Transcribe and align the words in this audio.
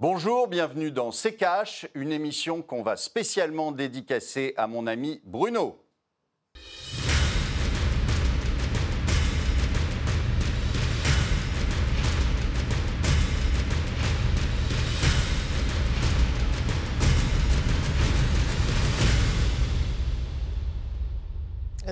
Bonjour, 0.00 0.48
bienvenue 0.48 0.90
dans 0.90 1.12
C'est 1.12 1.34
Cash, 1.34 1.86
une 1.94 2.10
émission 2.10 2.62
qu'on 2.62 2.82
va 2.82 2.96
spécialement 2.96 3.70
dédicacer 3.70 4.54
à 4.56 4.66
mon 4.66 4.86
ami 4.86 5.20
Bruno. 5.24 5.76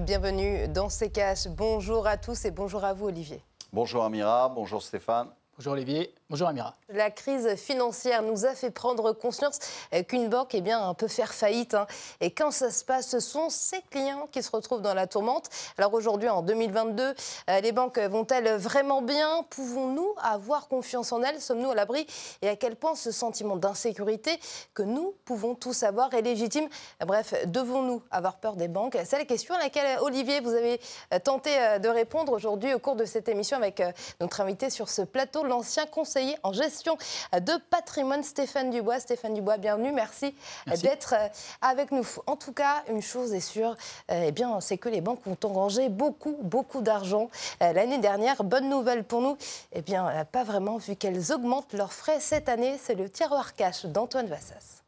Bienvenue 0.01 0.67
dans 0.69 0.89
C'est 0.89 1.11
Cash. 1.11 1.47
Bonjour 1.49 2.07
à 2.07 2.17
tous 2.17 2.47
et 2.47 2.51
bonjour 2.51 2.87
à 2.87 2.95
vous 2.95 3.09
Olivier. 3.09 3.45
Bonjour 3.71 4.03
Amira, 4.03 4.49
bonjour 4.49 4.83
Stéphane. 4.83 5.29
Bonjour 5.59 5.73
Olivier, 5.73 6.15
bonjour 6.31 6.47
Amira. 6.47 6.73
La 6.89 7.11
crise 7.11 7.57
financière 7.57 8.23
nous 8.23 8.47
a 8.47 8.55
fait 8.55 8.71
prendre 8.71 9.11
conscience 9.11 9.59
qu'une 10.07 10.29
banque 10.29 10.55
eh 10.55 10.61
bien, 10.61 10.95
peut 10.95 11.09
faire 11.09 11.35
faillite. 11.35 11.75
Hein. 11.75 11.89
Et 12.21 12.31
quand 12.31 12.53
ça 12.53 12.71
se 12.71 12.85
passe, 12.85 13.09
ce 13.09 13.19
sont 13.19 13.51
ses 13.51 13.83
clients 13.91 14.29
qui 14.31 14.41
se 14.41 14.53
retrouvent 14.53 14.83
dans 14.83 14.95
la 14.95 15.09
tourmente. 15.09 15.51
Alors 15.77 15.93
aujourd'hui, 15.95 16.29
en 16.29 16.43
2022, 16.43 17.03
euh, 17.03 17.61
les 17.61 17.73
banques 17.73 17.99
vont-elles 17.99 18.55
vraiment 18.57 19.03
bien? 19.03 19.45
Pouvons-nous 19.51 20.15
avoir 20.23 20.69
confiance 20.69 21.11
en 21.11 21.25
elles? 21.25 21.41
Sommes-nous 21.41 21.73
à 21.73 21.75
l'abri? 21.75 22.07
Et 22.41 22.49
à 22.49 22.55
quel 22.55 22.77
point 22.77 22.95
ce 22.95 23.11
sentiment 23.11 23.57
d'insécurité 23.57 24.39
que 24.75 24.85
nous 24.85 25.17
pouvons 25.25 25.57
tous 25.57 25.83
avoir 25.83 26.15
est 26.15 26.23
légitime? 26.23 26.69
Bref, 27.05 27.35
devons-nous 27.47 28.01
avoir 28.13 28.37
peur 28.37 28.55
des 28.55 28.69
banques? 28.69 28.97
C'est 29.05 29.19
la 29.19 29.25
question 29.25 29.57
à 29.57 29.59
laquelle, 29.59 29.99
Olivier, 30.03 30.39
vous 30.39 30.55
avez 30.55 30.81
euh, 31.13 31.19
tenté 31.19 31.51
euh, 31.59 31.81
de 31.81 31.89
répondre 31.89 32.33
aujourd'hui 32.33 32.73
au 32.75 32.79
cours 32.79 32.95
de 32.95 33.05
cette 33.05 33.29
émission 33.29 33.57
avec 33.57 33.83
notre 34.21 34.41
invité 34.41 34.71
sur 34.71 34.89
ce 34.89 35.03
plateau 35.03 35.47
l'ancien 35.49 35.87
conseiller 35.87 36.37
en 36.43 36.53
gestion 36.53 36.97
de 37.33 37.53
patrimoine 37.71 38.23
Stéphane 38.23 38.71
Dubois. 38.71 39.01
Stéphane 39.01 39.35
Dubois, 39.35 39.57
bienvenue, 39.57 39.93
merci, 39.93 40.35
d'être 40.83 41.15
euh, 41.17 41.29
avec 41.63 41.91
nous. 41.91 42.07
En 42.27 42.37
tout 42.37 42.53
cas, 42.53 42.83
une 42.89 43.03
chose 43.03 43.33
est 43.33 43.41
sûre, 43.41 43.77
euh, 44.11 44.25
eh 44.27 44.33
bien, 44.33 44.61
c'est 44.61 44.79
que 44.79 44.89
les 44.89 45.01
banques 45.01 45.27
ont 45.27 45.37
engrangé 45.45 45.89
beaucoup, 45.89 46.37
beaucoup 46.43 46.81
d'argent 46.81 47.31
euh, 47.63 47.73
l'année 47.73 47.99
dernière. 47.99 48.45
Bonne 48.45 48.69
nouvelle 48.69 49.05
pour 49.05 49.21
nous, 49.21 49.37
eh 49.73 49.83
bien, 49.83 50.25
pas 50.31 50.45
vraiment, 50.45 50.77
vu 50.77 50.97
qu'elles 50.97 51.33
augmentent 51.33 51.73
leurs 51.73 51.93
frais 51.93 52.21
cette 52.21 52.49
année. 52.49 52.79
C'est 52.83 52.95
le 52.95 53.09
tiroir 53.09 53.55
cash 53.55 53.87
d'Antoine 53.87 54.27
Vassas. 54.27 54.83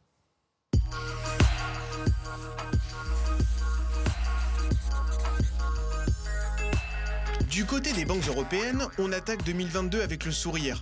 Du 7.51 7.65
côté 7.65 7.91
des 7.91 8.05
banques 8.05 8.29
européennes, 8.29 8.87
on 8.97 9.11
attaque 9.11 9.43
2022 9.43 10.01
avec 10.01 10.23
le 10.23 10.31
sourire. 10.31 10.81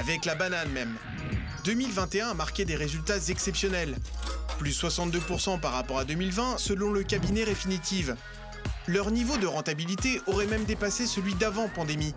Avec 0.00 0.24
la 0.24 0.34
banane 0.34 0.68
même. 0.72 0.96
2021 1.64 2.30
a 2.30 2.34
marqué 2.34 2.64
des 2.64 2.74
résultats 2.74 3.28
exceptionnels. 3.28 3.94
Plus 4.58 4.82
62% 4.82 5.60
par 5.60 5.70
rapport 5.70 6.00
à 6.00 6.04
2020 6.04 6.58
selon 6.58 6.90
le 6.92 7.04
cabinet 7.04 7.44
Refinitiv. 7.44 8.16
Leur 8.88 9.12
niveau 9.12 9.36
de 9.36 9.46
rentabilité 9.46 10.20
aurait 10.26 10.48
même 10.48 10.64
dépassé 10.64 11.06
celui 11.06 11.34
d'avant 11.34 11.68
pandémie. 11.68 12.14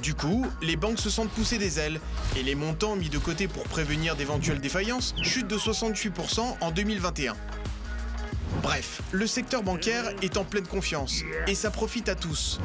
Du 0.00 0.14
coup, 0.14 0.46
les 0.62 0.76
banques 0.76 1.00
se 1.00 1.10
sentent 1.10 1.32
pousser 1.32 1.58
des 1.58 1.80
ailes 1.80 2.00
et 2.36 2.44
les 2.44 2.54
montants 2.54 2.94
mis 2.94 3.08
de 3.08 3.18
côté 3.18 3.48
pour 3.48 3.64
prévenir 3.64 4.14
d'éventuelles 4.14 4.60
défaillances 4.60 5.16
chutent 5.20 5.48
de 5.48 5.58
68% 5.58 6.58
en 6.60 6.70
2021. 6.70 7.34
Bref, 8.62 9.00
le 9.12 9.26
secteur 9.26 9.62
bancaire 9.62 10.12
est 10.22 10.36
en 10.36 10.44
pleine 10.44 10.66
confiance 10.66 11.22
et 11.46 11.54
ça 11.54 11.70
profite 11.70 12.08
à 12.08 12.14
tous. 12.14 12.60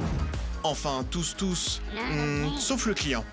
Enfin, 0.64 1.06
tous, 1.10 1.36
tous, 1.38 1.82
hmm, 2.12 2.58
sauf 2.58 2.86
le 2.86 2.94
client. 2.94 3.24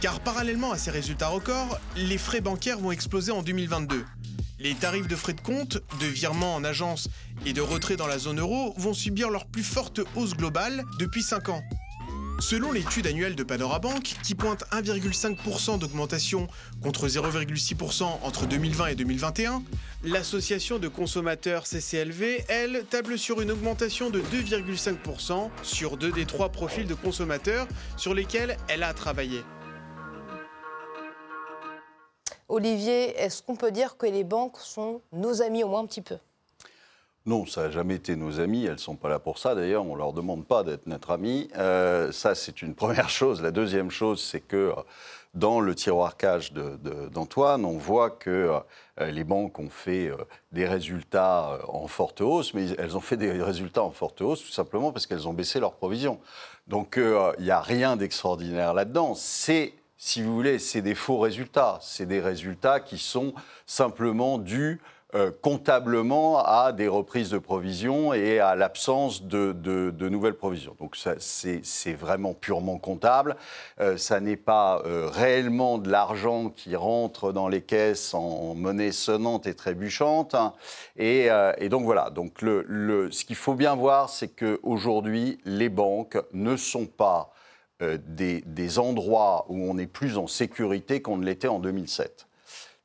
Car 0.00 0.20
parallèlement 0.20 0.72
à 0.72 0.78
ces 0.78 0.90
résultats 0.90 1.28
records, 1.28 1.78
les 1.96 2.16
frais 2.16 2.40
bancaires 2.40 2.78
vont 2.78 2.90
exploser 2.90 3.32
en 3.32 3.42
2022. 3.42 4.04
Les 4.60 4.74
tarifs 4.74 5.08
de 5.08 5.16
frais 5.16 5.34
de 5.34 5.40
compte, 5.40 5.78
de 6.00 6.06
virement 6.06 6.54
en 6.54 6.64
agence 6.64 7.08
et 7.44 7.52
de 7.52 7.60
retrait 7.60 7.96
dans 7.96 8.06
la 8.06 8.18
zone 8.18 8.40
euro 8.40 8.74
vont 8.78 8.94
subir 8.94 9.28
leur 9.30 9.46
plus 9.46 9.64
forte 9.64 10.00
hausse 10.16 10.34
globale 10.34 10.84
depuis 10.98 11.22
5 11.22 11.50
ans. 11.50 11.62
Selon 12.40 12.72
l'étude 12.72 13.06
annuelle 13.06 13.36
de 13.36 13.42
Panorabank, 13.42 14.16
qui 14.22 14.34
pointe 14.34 14.64
1,5% 14.72 15.78
d'augmentation 15.78 16.48
contre 16.82 17.06
0,6% 17.06 18.02
entre 18.22 18.46
2020 18.46 18.86
et 18.86 18.94
2021, 18.94 19.62
l'association 20.02 20.78
de 20.78 20.88
consommateurs 20.88 21.66
CCLV, 21.66 22.44
elle, 22.48 22.84
table 22.88 23.18
sur 23.18 23.40
une 23.40 23.50
augmentation 23.50 24.10
de 24.10 24.20
2,5% 24.20 25.50
sur 25.62 25.96
deux 25.96 26.12
des 26.12 26.24
trois 26.24 26.48
profils 26.48 26.86
de 26.86 26.94
consommateurs 26.94 27.66
sur 27.96 28.14
lesquels 28.14 28.56
elle 28.68 28.82
a 28.82 28.94
travaillé. 28.94 29.42
Olivier, 32.48 33.16
est-ce 33.16 33.42
qu'on 33.42 33.54
peut 33.54 33.70
dire 33.70 33.96
que 33.96 34.06
les 34.06 34.24
banques 34.24 34.58
sont 34.58 35.02
nos 35.12 35.42
amis 35.42 35.62
au 35.62 35.68
moins 35.68 35.80
un 35.80 35.86
petit 35.86 36.02
peu? 36.02 36.16
Non, 37.26 37.44
ça 37.46 37.64
n'a 37.64 37.70
jamais 37.70 37.96
été 37.96 38.16
nos 38.16 38.40
amis. 38.40 38.64
Elles 38.64 38.72
ne 38.72 38.78
sont 38.78 38.96
pas 38.96 39.08
là 39.08 39.18
pour 39.18 39.38
ça. 39.38 39.54
D'ailleurs, 39.54 39.84
on 39.84 39.92
ne 39.92 39.98
leur 39.98 40.12
demande 40.12 40.46
pas 40.46 40.64
d'être 40.64 40.86
notre 40.86 41.10
ami. 41.10 41.48
Euh, 41.56 42.10
ça, 42.12 42.34
c'est 42.34 42.62
une 42.62 42.74
première 42.74 43.08
chose. 43.10 43.42
La 43.42 43.50
deuxième 43.50 43.90
chose, 43.90 44.20
c'est 44.22 44.40
que 44.40 44.56
euh, 44.56 44.82
dans 45.34 45.60
le 45.60 45.74
tiroir 45.74 46.16
cash 46.16 46.52
d'Antoine, 46.52 47.64
on 47.64 47.78
voit 47.78 48.10
que 48.10 48.60
euh, 49.00 49.10
les 49.10 49.24
banques 49.24 49.58
ont 49.58 49.70
fait 49.70 50.10
des 50.52 50.66
résultats 50.66 51.60
en 51.68 51.86
forte 51.86 52.20
hausse, 52.20 52.52
mais 52.54 52.70
elles 52.78 52.96
ont 52.96 53.00
fait 53.00 53.16
des 53.16 53.42
résultats 53.42 53.82
en 53.82 53.92
forte 53.92 54.20
hausse 54.20 54.44
tout 54.44 54.52
simplement 54.52 54.92
parce 54.92 55.06
qu'elles 55.06 55.28
ont 55.28 55.32
baissé 55.32 55.60
leurs 55.60 55.74
provisions. 55.74 56.18
Donc, 56.66 56.98
il 56.98 57.44
n'y 57.44 57.50
a 57.50 57.60
rien 57.60 57.96
d'extraordinaire 57.96 58.74
là-dedans. 58.74 59.14
C'est 59.14 59.74
si 60.02 60.22
vous 60.22 60.34
voulez, 60.34 60.58
c'est 60.58 60.80
des 60.80 60.94
faux 60.94 61.18
résultats. 61.18 61.78
C'est 61.82 62.06
des 62.06 62.20
résultats 62.20 62.80
qui 62.80 62.96
sont 62.96 63.34
simplement 63.66 64.38
dus 64.38 64.80
euh, 65.16 65.32
comptablement 65.42 66.38
à 66.38 66.70
des 66.72 66.86
reprises 66.86 67.30
de 67.30 67.38
provisions 67.38 68.14
et 68.14 68.38
à 68.38 68.54
l'absence 68.54 69.24
de, 69.24 70.08
nouvelles 70.08 70.36
provisions. 70.36 70.76
Donc 70.78 70.96
c'est 71.18 71.92
vraiment 71.94 72.32
purement 72.32 72.78
comptable. 72.78 73.34
Euh, 73.80 73.96
ça 73.96 74.20
n'est 74.20 74.36
pas 74.36 74.82
euh, 74.86 75.08
réellement 75.12 75.78
de 75.78 75.90
l'argent 75.90 76.50
qui 76.50 76.76
rentre 76.76 77.32
dans 77.32 77.48
les 77.48 77.60
caisses 77.60 78.14
en 78.14 78.54
monnaie 78.54 78.92
sonnante 78.92 79.48
et 79.48 79.54
trébuchante. 79.54 80.36
Et, 80.96 81.28
donc 81.70 81.82
voilà. 81.82 82.10
Donc 82.10 82.38
ce 82.40 83.24
qu'il 83.24 83.36
faut 83.36 83.54
bien 83.54 83.74
voir, 83.74 84.10
c'est 84.10 84.28
qu'aujourd'hui, 84.28 85.40
les 85.44 85.70
banques 85.70 86.18
ne 86.32 86.56
sont 86.56 86.86
pas 86.86 87.32
des, 87.80 88.42
des 88.46 88.78
endroits 88.78 89.46
où 89.48 89.56
on 89.68 89.76
est 89.76 89.86
plus 89.88 90.18
en 90.18 90.28
sécurité 90.28 91.02
qu'on 91.02 91.16
ne 91.16 91.24
l'était 91.24 91.48
en 91.48 91.58
2007. 91.58 92.28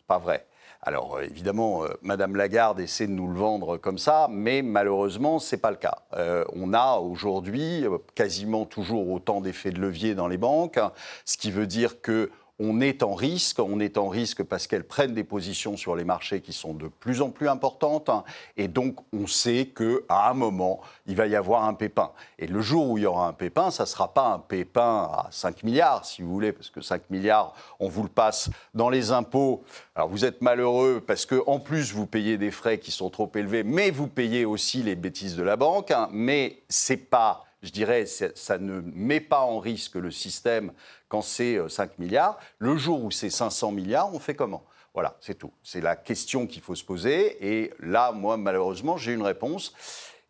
Pas 0.07 0.17
vrai. 0.17 0.47
Alors 0.87 1.17
euh, 1.17 1.23
évidemment, 1.23 1.83
euh, 1.83 1.89
Madame 2.03 2.35
Lagarde 2.35 2.79
essaie 2.79 3.07
de 3.07 3.11
nous 3.11 3.27
le 3.27 3.39
vendre 3.39 3.77
comme 3.77 3.97
ça, 3.97 4.27
mais 4.29 4.61
malheureusement, 4.61 5.39
ce 5.39 5.55
n'est 5.55 5.59
pas 5.59 5.71
le 5.71 5.77
cas. 5.77 5.97
Euh, 6.13 6.45
on 6.53 6.73
a 6.73 6.97
aujourd'hui 6.97 7.85
quasiment 8.13 8.65
toujours 8.65 9.09
autant 9.09 9.41
d'effets 9.41 9.71
de 9.71 9.81
levier 9.81 10.13
dans 10.13 10.27
les 10.27 10.37
banques, 10.37 10.79
ce 11.25 11.37
qui 11.37 11.49
veut 11.49 11.65
dire 11.65 12.01
que 12.01 12.29
on 12.59 12.81
est 12.81 13.03
en 13.03 13.13
risque. 13.13 13.59
On 13.59 13.79
est 13.79 13.97
en 13.97 14.07
risque 14.07 14.43
parce 14.43 14.67
qu'elles 14.67 14.85
prennent 14.85 15.13
des 15.13 15.23
positions 15.23 15.77
sur 15.77 15.95
les 15.95 16.03
marchés 16.03 16.41
qui 16.41 16.53
sont 16.53 16.73
de 16.73 16.87
plus 16.87 17.21
en 17.21 17.29
plus 17.29 17.47
importantes. 17.47 18.09
Et 18.57 18.67
donc, 18.67 18.97
on 19.13 19.27
sait 19.27 19.71
qu'à 19.75 20.29
un 20.29 20.33
moment, 20.33 20.81
il 21.05 21.15
va 21.15 21.27
y 21.27 21.35
avoir 21.35 21.65
un 21.65 21.73
pépin. 21.73 22.11
Et 22.39 22.47
le 22.47 22.61
jour 22.61 22.89
où 22.89 22.97
il 22.97 23.01
y 23.01 23.05
aura 23.05 23.27
un 23.27 23.33
pépin, 23.33 23.71
ça 23.71 23.83
ne 23.83 23.87
sera 23.87 24.13
pas 24.13 24.27
un 24.27 24.39
pépin 24.39 25.09
à 25.11 25.27
5 25.31 25.63
milliards, 25.63 26.05
si 26.05 26.21
vous 26.21 26.31
voulez, 26.31 26.51
parce 26.51 26.69
que 26.69 26.81
5 26.81 27.09
milliards, 27.09 27.53
on 27.79 27.89
vous 27.89 28.03
le 28.03 28.09
passe 28.09 28.49
dans 28.73 28.89
les 28.89 29.11
impôts. 29.11 29.63
Alors, 29.95 30.09
vous 30.09 30.25
êtes 30.25 30.41
malheureux 30.41 31.03
parce 31.05 31.25
qu'en 31.25 31.59
plus, 31.59 31.93
vous 31.93 32.05
payez 32.05 32.37
des 32.37 32.51
frais 32.51 32.79
qui 32.79 32.91
sont 32.91 33.09
trop 33.09 33.31
élevés, 33.35 33.63
mais 33.63 33.91
vous 33.91 34.07
payez 34.07 34.45
aussi 34.45 34.83
les 34.83 34.95
bêtises 34.95 35.35
de 35.35 35.43
la 35.43 35.57
banque. 35.57 35.93
Mais 36.11 36.63
c'est 36.69 36.97
pas 36.97 37.45
je 37.65 37.71
dirais, 37.71 38.05
ça 38.05 38.57
ne 38.57 38.81
met 38.93 39.19
pas 39.19 39.41
en 39.41 39.59
risque 39.59 39.95
le 39.95 40.11
système 40.11 40.71
quand 41.07 41.21
c'est 41.21 41.57
5 41.67 41.89
euh, 41.89 41.93
milliards. 41.97 42.37
Le 42.59 42.77
jour 42.77 43.03
où 43.03 43.11
c'est 43.11 43.29
500 43.29 43.71
milliards, 43.71 44.13
on 44.13 44.19
fait 44.19 44.35
comment? 44.35 44.63
Voilà, 44.93 45.17
c'est 45.19 45.35
tout. 45.35 45.51
C'est 45.63 45.81
la 45.81 45.95
question 45.95 46.47
qu'il 46.47 46.61
faut 46.61 46.75
se 46.75 46.83
poser. 46.83 47.37
Et 47.45 47.73
là, 47.79 48.11
moi, 48.11 48.37
malheureusement, 48.37 48.97
j'ai 48.97 49.13
une 49.13 49.23
réponse. 49.23 49.73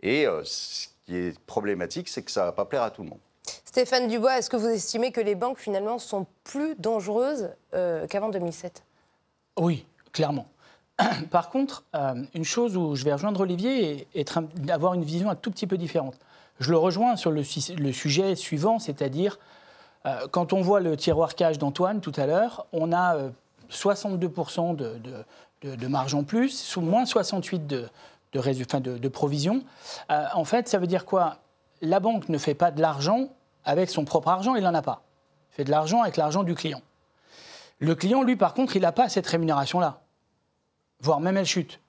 Et 0.01 0.25
euh, 0.25 0.41
ce 0.45 0.87
qui 1.05 1.15
est 1.15 1.39
problématique, 1.41 2.07
c'est 2.07 2.23
que 2.23 2.31
ça 2.31 2.41
ne 2.41 2.45
va 2.47 2.51
pas 2.53 2.65
plaire 2.65 2.83
à 2.83 2.89
tout 2.89 3.03
le 3.03 3.09
monde. 3.09 3.19
Stéphane 3.65 4.07
Dubois, 4.07 4.39
est-ce 4.39 4.49
que 4.49 4.57
vous 4.57 4.67
estimez 4.67 5.11
que 5.11 5.21
les 5.21 5.35
banques, 5.35 5.59
finalement, 5.59 5.99
sont 5.99 6.25
plus 6.45 6.75
dangereuses 6.75 7.49
euh, 7.73 8.07
qu'avant 8.07 8.29
2007 8.29 8.83
Oui, 9.59 9.85
clairement. 10.13 10.47
Par 11.29 11.49
contre, 11.49 11.83
une 12.33 12.45
chose 12.45 12.77
où 12.77 12.95
je 12.95 13.03
vais 13.03 13.11
rejoindre 13.11 13.41
Olivier 13.41 14.07
et, 14.13 14.21
et 14.21 14.25
avoir 14.71 14.93
une 14.93 15.03
vision 15.03 15.29
un 15.29 15.35
tout 15.35 15.51
petit 15.51 15.67
peu 15.67 15.77
différente. 15.77 16.17
Je 16.59 16.71
le 16.71 16.77
rejoins 16.77 17.15
sur 17.15 17.31
le, 17.31 17.43
sujet 17.43 18.35
suivant, 18.35 18.79
c'est-à-dire, 18.79 19.39
euh, 20.05 20.27
quand 20.31 20.53
on 20.53 20.61
voit 20.61 20.79
le 20.79 20.95
tiroir 20.95 21.35
cash 21.35 21.57
d'Antoine 21.57 21.99
tout 21.99 22.13
à 22.15 22.25
l'heure, 22.25 22.65
on 22.71 22.93
a 22.93 23.17
62% 23.69 24.77
euh, 24.81 25.23
de, 25.63 25.87
marge 25.87 26.13
en 26.13 26.23
plus, 26.23 26.57
sous 26.57 26.81
moins 26.81 27.03
68% 27.03 27.67
de, 27.67 28.97
de, 28.97 29.07
provision. 29.09 29.63
Euh, 30.11 30.25
en 30.33 30.45
fait, 30.45 30.69
ça 30.69 30.77
veut 30.77 30.87
dire 30.87 31.05
quoi? 31.05 31.37
La 31.81 31.99
banque 31.99 32.29
ne 32.29 32.37
fait 32.37 32.53
pas 32.53 32.71
de 32.71 32.81
l'argent 32.81 33.29
avec 33.65 33.89
son 33.89 34.05
propre 34.05 34.29
argent, 34.29 34.55
il 34.55 34.63
n'en 34.63 34.73
a 34.73 34.81
pas. 34.81 35.01
Il 35.51 35.55
fait 35.55 35.63
de 35.65 35.71
l'argent 35.71 36.03
avec 36.03 36.15
l'argent 36.15 36.43
du 36.43 36.55
client. 36.55 36.81
Le 37.79 37.95
client, 37.95 38.23
lui, 38.23 38.37
par 38.37 38.53
contre, 38.53 38.77
il 38.77 38.83
n'a 38.83 38.93
pas 38.93 39.09
cette 39.09 39.27
rémunération-là, 39.27 40.01
voire 41.01 41.19
même 41.19 41.35
elle 41.35 41.45
chute. 41.45 41.81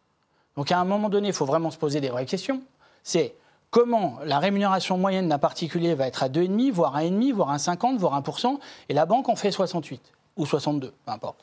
Donc 0.56 0.72
à 0.72 0.78
un 0.78 0.84
moment 0.84 1.08
donné, 1.08 1.28
il 1.28 1.34
faut 1.34 1.44
vraiment 1.44 1.70
se 1.70 1.78
poser 1.78 2.00
des 2.00 2.08
vraies 2.08 2.26
questions. 2.26 2.62
C'est 3.04 3.36
comment 3.76 4.16
la 4.24 4.38
rémunération 4.38 4.96
moyenne 4.96 5.28
d'un 5.28 5.36
particulier 5.36 5.94
va 5.94 6.06
être 6.06 6.22
à 6.22 6.30
2,5%, 6.30 6.72
voire 6.72 6.96
1,5, 6.98 7.34
voire 7.34 7.54
1,50, 7.54 7.98
voire 7.98 8.18
1%, 8.22 8.58
et 8.88 8.94
la 8.94 9.04
banque 9.04 9.28
en 9.28 9.36
fait 9.36 9.50
68 9.50 10.00
ou 10.38 10.46
62, 10.46 10.94
peu 11.04 11.12
importe. 11.12 11.40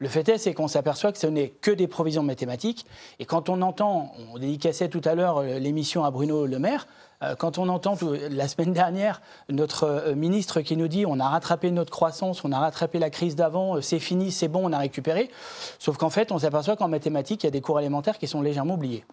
Le 0.00 0.08
fait 0.08 0.28
est, 0.28 0.38
c'est 0.38 0.54
qu'on 0.54 0.66
s'aperçoit 0.66 1.12
que 1.12 1.18
ce 1.18 1.28
n'est 1.28 1.50
que 1.50 1.70
des 1.70 1.86
provisions 1.86 2.24
mathématiques. 2.24 2.84
Et 3.20 3.26
quand 3.26 3.48
on 3.48 3.62
entend, 3.62 4.12
on 4.34 4.38
dédicaçait 4.40 4.88
tout 4.88 5.02
à 5.04 5.14
l'heure 5.14 5.38
euh, 5.38 5.60
l'émission 5.60 6.04
à 6.04 6.10
Bruno 6.10 6.46
Le 6.46 6.58
Maire, 6.58 6.88
euh, 7.22 7.36
quand 7.36 7.58
on 7.58 7.68
entend 7.68 7.96
la 8.28 8.48
semaine 8.48 8.72
dernière 8.72 9.22
notre 9.48 9.84
euh, 9.84 10.14
ministre 10.16 10.62
qui 10.62 10.76
nous 10.76 10.88
dit 10.88 11.06
on 11.06 11.20
a 11.20 11.28
rattrapé 11.28 11.70
notre 11.70 11.92
croissance, 11.92 12.44
on 12.44 12.50
a 12.50 12.58
rattrapé 12.58 12.98
la 12.98 13.10
crise 13.10 13.36
d'avant, 13.36 13.80
c'est 13.82 14.00
fini, 14.00 14.32
c'est 14.32 14.48
bon, 14.48 14.68
on 14.68 14.72
a 14.72 14.78
récupéré. 14.78 15.30
Sauf 15.78 15.96
qu'en 15.96 16.10
fait, 16.10 16.32
on 16.32 16.40
s'aperçoit 16.40 16.74
qu'en 16.74 16.88
mathématiques, 16.88 17.44
il 17.44 17.46
y 17.46 17.48
a 17.48 17.52
des 17.52 17.60
cours 17.60 17.78
élémentaires 17.78 18.18
qui 18.18 18.26
sont 18.26 18.42
légèrement 18.42 18.74
oubliés. 18.74 19.04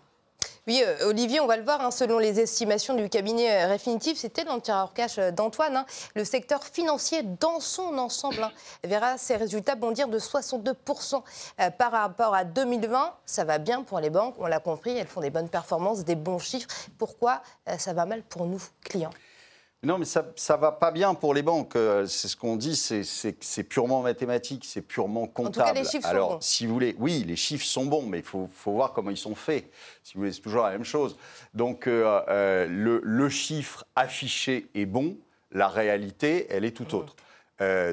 Oui, 0.67 0.81
euh, 0.83 1.09
Olivier, 1.09 1.39
on 1.41 1.45
va 1.45 1.57
le 1.57 1.63
voir, 1.63 1.79
hein, 1.81 1.91
selon 1.91 2.17
les 2.17 2.39
estimations 2.39 2.95
du 2.95 3.07
cabinet 3.07 3.65
euh, 3.65 3.71
Refinitiv, 3.71 4.17
c'était 4.17 4.43
dans 4.43 4.55
le 4.55 4.61
tireur 4.61 4.93
cash 4.93 5.19
euh, 5.19 5.29
d'Antoine, 5.29 5.77
hein, 5.77 5.85
le 6.15 6.25
secteur 6.25 6.63
financier 6.63 7.21
dans 7.21 7.59
son 7.59 7.99
ensemble 7.99 8.41
hein, 8.41 8.51
verra 8.83 9.19
ses 9.19 9.35
résultats 9.35 9.75
bondir 9.75 10.07
de 10.07 10.17
62% 10.17 11.21
par 11.77 11.91
rapport 11.91 12.33
à 12.33 12.45
2020. 12.45 13.13
Ça 13.27 13.43
va 13.43 13.59
bien 13.59 13.83
pour 13.83 13.99
les 13.99 14.09
banques, 14.09 14.33
on 14.39 14.47
l'a 14.47 14.59
compris, 14.59 14.97
elles 14.97 15.05
font 15.05 15.21
des 15.21 15.29
bonnes 15.29 15.49
performances, 15.49 16.03
des 16.03 16.15
bons 16.15 16.39
chiffres. 16.39 16.67
Pourquoi 16.97 17.43
ça 17.77 17.93
va 17.93 18.05
mal 18.05 18.23
pour 18.23 18.47
nous, 18.47 18.61
clients? 18.83 19.11
Non, 19.85 19.97
mais 19.97 20.05
ça 20.05 20.23
ne 20.23 20.57
va 20.59 20.71
pas 20.71 20.91
bien 20.91 21.13
pour 21.13 21.33
les 21.33 21.43
banques. 21.43 21.75
Euh, 21.75 22.05
c'est 22.07 22.27
ce 22.27 22.35
qu'on 22.35 22.55
dit, 22.55 22.75
c'est 22.75 23.63
purement 23.63 24.01
mathématique, 24.01 24.65
c'est 24.65 24.81
purement 24.81 25.27
comptable. 25.27 25.47
En 25.47 25.51
tout 25.51 25.73
cas, 25.73 25.79
les 25.79 25.87
chiffres 25.87 26.07
Alors, 26.07 26.29
sont 26.29 26.35
bons. 26.35 26.41
si 26.41 26.65
vous 26.65 26.73
voulez, 26.73 26.95
oui, 26.99 27.23
les 27.25 27.35
chiffres 27.35 27.65
sont 27.65 27.85
bons, 27.85 28.03
mais 28.03 28.19
il 28.19 28.23
faut, 28.23 28.49
voir 28.65 28.93
comment 28.93 29.11
ils 29.11 29.17
sont 29.17 29.35
faits. 29.35 29.69
Si 30.03 30.15
vous 30.15 30.21
voulez, 30.21 30.33
c'est 30.33 30.41
toujours 30.41 30.63
la 30.63 30.71
même 30.71 30.83
chose. 30.83 31.17
Donc, 31.53 31.87
euh, 31.87 32.21
euh, 32.29 32.67
le, 32.67 33.29
chiffre 33.29 33.85
affiché 33.95 34.67
est 34.75 34.85
bon, 34.85 35.17
la 35.51 35.67
réalité, 35.67 36.47
elle 36.49 36.65
est 36.65 36.71
tout 36.71 36.95
mmh. 36.95 36.97
autre. 36.97 37.15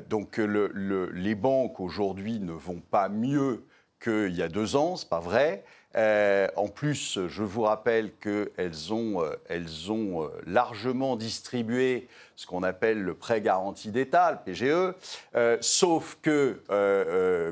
donc, 0.08 0.38
les 0.38 1.34
banques 1.34 1.80
aujourd'hui 1.80 2.40
ne 2.40 2.52
vont 2.52 2.80
pas 2.80 3.08
mieux 3.08 3.64
qu'il 4.02 4.34
y 4.34 4.42
a 4.42 4.48
deux 4.48 4.76
ans, 4.76 4.96
c'est 4.96 5.08
pas 5.08 5.20
vrai. 5.20 5.64
Euh, 5.96 6.48
en 6.56 6.68
plus, 6.68 7.18
je 7.28 7.42
vous 7.42 7.62
rappelle 7.62 8.12
qu'elles 8.20 8.92
ont, 8.92 9.22
euh, 9.22 9.36
euh, 9.50 10.28
largement 10.46 11.16
distribué 11.16 12.08
ce 12.36 12.46
qu'on 12.46 12.62
appelle 12.62 13.02
le 13.02 13.14
prêt 13.14 13.40
garanti 13.40 13.90
d'État, 13.90 14.32
le 14.32 14.38
PGE, 14.44 14.94
sauf 15.60 16.18
que, 16.22 16.60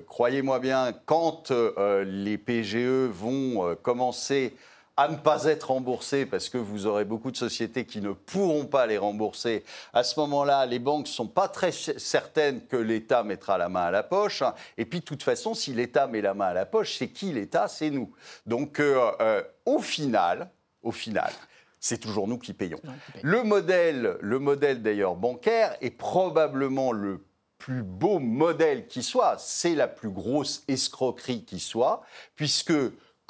croyez-moi 0.09 0.59
bien, 0.59 0.93
quand 1.07 1.53
les 1.53 2.39
PGE 2.39 3.09
vont 3.09 3.77
commencer 3.83 4.55
à 5.01 5.09
ne 5.09 5.17
pas 5.17 5.45
être 5.45 5.71
remboursés 5.71 6.27
parce 6.27 6.51
que 6.51 6.59
vous 6.59 6.85
aurez 6.85 7.07
beaucoup 7.07 7.31
de 7.31 7.37
sociétés 7.39 7.87
qui 7.87 8.03
ne 8.03 8.13
pourront 8.13 8.67
pas 8.67 8.87
les 8.87 8.99
rembourser. 8.99 9.65
À 9.95 10.05
ce 10.05 10.21
moment-là, 10.21 10.67
les 10.67 10.79
banques 10.79 11.07
ne 11.07 11.11
sont 11.11 11.27
pas 11.27 11.49
très 11.49 11.73
certaines 11.73 12.67
que 12.67 12.77
l'État 12.77 13.23
mettra 13.23 13.57
la 13.57 13.71
main 13.71 13.85
à 13.85 13.91
la 13.91 14.03
poche. 14.03 14.43
Et 14.77 14.85
puis, 14.85 15.01
de 15.01 15.05
toute 15.07 15.23
façon, 15.23 15.55
si 15.55 15.73
l'État 15.73 16.07
met 16.07 16.21
la 16.21 16.35
main 16.35 16.49
à 16.49 16.53
la 16.53 16.67
poche, 16.67 16.99
c'est 16.99 17.09
qui 17.09 17.33
l'État? 17.33 17.67
C'est 17.67 17.89
nous. 17.89 18.13
Donc, 18.45 18.79
euh, 18.79 19.11
euh, 19.23 19.43
au 19.65 19.79
final, 19.79 20.51
au 20.83 20.93
final, 20.93 21.33
c'est 21.81 21.99
toujours 21.99 22.29
nous 22.29 22.37
qui 22.37 22.53
payons. 22.53 22.81
Le 23.23 23.43
modèle, 23.43 24.19
le 24.21 24.39
modèle 24.39 24.83
d'ailleurs 24.83 25.17
bancaire 25.17 25.79
est 25.81 25.97
probablement 25.97 26.93
le 26.93 27.25
plus 27.57 27.83
beau 27.83 28.19
modèle 28.19 28.87
qui 28.87 29.03
soit. 29.03 29.37
C'est 29.39 29.75
la 29.75 29.89
plus 29.89 30.11
grosse 30.11 30.63
escroquerie 30.69 31.45
qui 31.45 31.59
soit, 31.59 32.03
puisque 32.37 32.75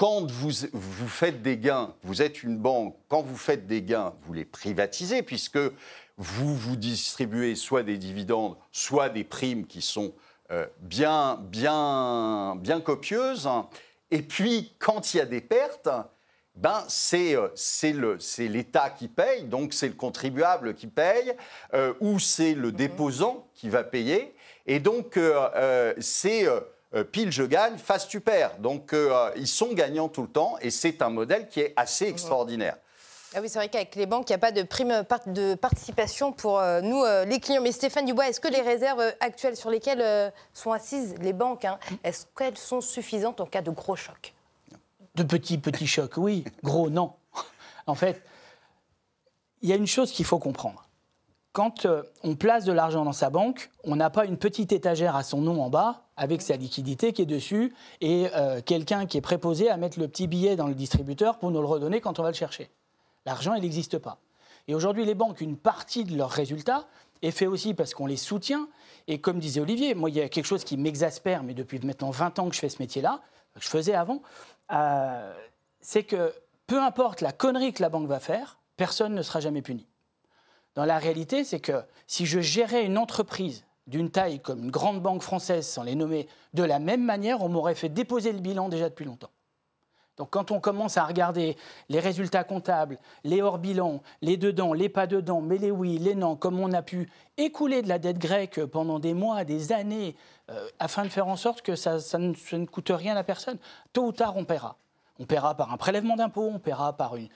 quand 0.01 0.33
vous, 0.33 0.51
vous 0.73 1.09
faites 1.09 1.43
des 1.43 1.59
gains, 1.59 1.93
vous 2.05 2.23
êtes 2.23 2.43
une 2.43 2.57
banque, 2.57 2.97
quand 3.09 3.21
vous 3.21 3.37
faites 3.37 3.67
des 3.67 3.83
gains, 3.83 4.15
vous 4.23 4.33
les 4.33 4.47
privatisez, 4.47 5.23
puisque 5.23 5.59
vous 6.17 6.57
vous 6.57 6.77
distribuez 6.77 7.55
soit 7.55 7.83
des 7.83 7.99
dividendes, 7.99 8.57
soit 8.73 9.11
des 9.11 9.25
primes 9.25 9.67
qui 9.67 9.83
sont 9.83 10.15
euh, 10.53 10.67
bien, 10.79 11.39
bien, 11.43 12.57
bien 12.57 12.81
copieuses. 12.81 13.47
Et 14.11 14.23
puis, 14.23 14.75
quand 14.79 15.13
il 15.13 15.19
y 15.19 15.21
a 15.21 15.27
des 15.27 15.43
pertes, 15.43 15.91
ben, 16.55 16.83
c'est 16.89 17.37
euh, 17.37 17.49
l'État 18.39 18.89
qui 18.89 19.07
paye, 19.07 19.45
donc 19.45 19.75
c'est 19.75 19.89
le 19.89 19.93
contribuable 19.93 20.73
qui 20.73 20.87
paye, 20.87 21.35
euh, 21.75 21.93
ou 22.01 22.19
c'est 22.19 22.55
le 22.55 22.73
déposant 22.73 23.47
qui 23.53 23.69
va 23.69 23.85
payer. 23.85 24.35
Et 24.67 24.81
donc, 24.81 25.19
c'est 25.99 26.47
pile 27.13 27.31
je 27.31 27.43
gagne, 27.43 27.79
face 27.79 28.09
tu 28.09 28.21
perds. 28.21 28.59
Donc 28.59 28.93
euh, 28.93 29.31
ils 29.37 29.47
sont 29.47 29.73
gagnants 29.73 30.09
tout 30.09 30.23
le 30.23 30.29
temps 30.29 30.57
et 30.61 30.71
c'est 30.71 31.03
un 31.03 31.11
modèle 31.11 31.49
qui 31.49 31.61
est 31.61 31.73
assez 31.77 32.07
extraordinaire. 32.07 32.77
Ah 33.35 33.39
oui, 33.41 33.49
c'est 33.49 33.61
vrai 33.61 33.69
qu'avec 33.69 33.95
les 33.95 34.07
banques, 34.07 34.29
il 34.29 34.33
n'y 34.33 34.37
a 34.37 34.39
pas 34.39 34.51
de 34.51 34.65
prime 34.65 35.05
de 35.27 35.55
participation 35.55 36.33
pour 36.33 36.59
euh, 36.59 36.81
nous, 36.81 37.05
les 37.27 37.39
clients. 37.39 37.63
Mais 37.63 37.71
Stéphane 37.71 38.05
Dubois, 38.05 38.29
est-ce 38.29 38.41
que 38.41 38.49
les 38.49 38.61
réserves 38.61 39.15
actuelles 39.21 39.57
sur 39.57 39.71
lesquelles 39.71 40.33
sont 40.53 40.73
assises 40.73 41.15
les 41.21 41.33
banques, 41.33 41.65
hein, 41.65 41.79
est-ce 42.03 42.27
qu'elles 42.37 42.59
sont 42.59 42.81
suffisantes 42.81 43.41
en 43.41 43.47
cas 43.47 43.63
de 43.63 43.71
gros 43.71 43.95
choc? 43.95 44.35
De 45.15 45.23
petits, 45.23 45.59
petits 45.59 45.87
chocs, 45.87 46.17
oui. 46.17 46.45
Gros, 46.65 46.91
non. 46.91 47.13
En 47.87 47.95
fait, 47.95 48.21
il 49.63 49.69
y 49.69 49.73
a 49.73 49.77
une 49.77 49.87
chose 49.87 50.11
qu'il 50.11 50.25
faut 50.25 50.41
comprendre 50.41 50.85
quand 51.53 51.85
euh, 51.85 52.03
on 52.23 52.37
place 52.37 52.65
de 52.65 52.73
l'argent 52.73 53.05
dans 53.05 53.13
sa 53.13 53.31
banque, 53.31 53.71
on 53.85 53.97
n'a 53.97 54.11
pas 54.11 54.25
une 54.25 54.37
petite 54.37 54.73
étagère 54.73 55.17
à 55.17 55.23
son 55.23 55.41
nom 55.41 55.63
en 55.63 55.71
bas 55.71 56.05
avec 56.17 56.43
sa 56.43 56.57
liquidité 56.57 57.13
qui 57.13 57.23
est 57.23 57.27
dessus 57.27 57.75
et 58.01 58.29
euh, 58.35 58.61
quelqu'un 58.65 59.07
qui 59.07 59.19
est 59.19 59.23
préposé 59.23 59.69
à 59.69 59.77
mettre 59.77 59.99
le 59.99 60.07
petit 60.09 60.27
billet 60.27 60.57
dans 60.57 60.69
le 60.69 60.75
distributeur 60.75 61.39
pour 61.39 61.51
nous 61.51 61.61
le 61.61 61.67
redonner 61.67 62.01
quand 62.01 62.19
on 62.19 62.23
va 62.23 62.31
le 62.31 62.37
chercher. 62.37 62.71
L'argent, 63.27 63.55
il 63.55 63.63
n'existe 63.63 63.99
pas. 63.99 64.19
Et 64.69 64.75
aujourd'hui, 64.75 65.05
les 65.05 65.15
banques, 65.15 65.41
une 65.41 65.57
partie 65.57 66.05
de 66.05 66.17
leurs 66.17 66.31
résultats 66.31 66.87
est 67.23 67.33
fait 67.33 67.47
aussi 67.47 67.75
parce 67.75 67.95
qu'on 67.95 68.07
les 68.07 68.17
soutient. 68.17 68.69
Et 69.09 69.21
comme 69.21 69.39
disait 69.39 69.61
Olivier, 69.61 69.95
moi, 69.95 70.11
il 70.11 70.17
y 70.17 70.21
a 70.21 70.29
quelque 70.29 70.47
chose 70.47 70.65
qui 70.65 70.77
m'exaspère, 70.77 71.43
mais 71.43 71.55
depuis 71.55 71.81
maintenant 71.81 72.11
20 72.11 72.39
ans 72.39 72.49
que 72.49 72.55
je 72.55 72.61
fais 72.61 72.69
ce 72.69 72.81
métier-là, 72.81 73.21
que 73.55 73.61
je 73.61 73.69
faisais 73.69 73.95
avant, 73.95 74.23
euh, 74.73 75.35
c'est 75.81 76.05
que 76.05 76.33
peu 76.67 76.81
importe 76.81 77.21
la 77.21 77.33
connerie 77.33 77.73
que 77.73 77.83
la 77.83 77.89
banque 77.89 78.07
va 78.07 78.21
faire, 78.21 78.59
personne 78.77 79.15
ne 79.15 79.23
sera 79.23 79.41
jamais 79.41 79.63
puni. 79.63 79.87
Dans 80.81 80.87
la 80.87 80.99
réalité, 80.99 81.45
c'est 81.45 81.61
que 81.61 81.85
si 82.07 82.25
je 82.25 82.41
gérais 82.41 82.87
une 82.87 82.97
entreprise 82.97 83.67
d'une 83.87 84.11
taille 84.11 84.41
comme 84.41 84.65
une 84.65 84.71
grande 84.71 85.03
banque 85.03 85.21
française, 85.21 85.67
sans 85.67 85.83
les 85.83 85.95
nommer, 85.95 86.27
de 86.55 86.63
la 86.63 86.79
même 86.79 87.05
manière, 87.05 87.43
on 87.43 87.51
m'aurait 87.51 87.75
fait 87.75 87.91
déposer 87.91 88.33
le 88.33 88.39
bilan 88.39 88.71
déjà 88.71 88.89
depuis 88.89 89.05
longtemps. 89.05 89.29
Donc 90.17 90.31
quand 90.31 90.51
on 90.53 90.59
commence 90.59 90.97
à 90.97 91.05
regarder 91.05 91.59
les 91.91 92.01
résultats 92.01 92.45
comptables, 92.45 92.99
les 93.25 93.43
hors-bilans, 93.43 94.01
les 94.23 94.39
dedans, 94.39 94.73
les 94.73 94.89
pas 94.89 95.07
dedans, 95.07 95.43
mais 95.43 95.59
les 95.59 95.71
oui, 95.71 95.99
les 95.99 96.15
non, 96.15 96.35
comme 96.35 96.59
on 96.59 96.73
a 96.73 96.81
pu 96.81 97.11
écouler 97.37 97.83
de 97.83 97.89
la 97.91 97.99
dette 97.99 98.19
grecque 98.19 98.65
pendant 98.65 98.99
des 98.99 99.13
mois, 99.13 99.45
des 99.45 99.73
années, 99.73 100.17
euh, 100.51 100.67
afin 100.79 101.03
de 101.05 101.11
faire 101.11 101.29
en 101.29 101.37
sorte 101.37 101.61
que 101.61 101.77
ça, 101.77 101.99
ne, 102.19 102.65
coûte 102.65 102.91
rien 102.91 103.19
à 103.19 103.23
personne, 103.23 103.59
tôt 103.93 104.07
ou 104.07 104.13
tard 104.13 104.39
on 104.39 104.47
paiera. 104.47 104.79
On 105.21 105.27
paiera 105.27 105.55
par 105.55 105.71
un 105.71 105.77
prélèvement 105.77 106.17
d'impôt, 106.17 106.51
on 106.55 106.59
paiera 106.59 106.95
par 106.95 107.15
une. 107.15 107.29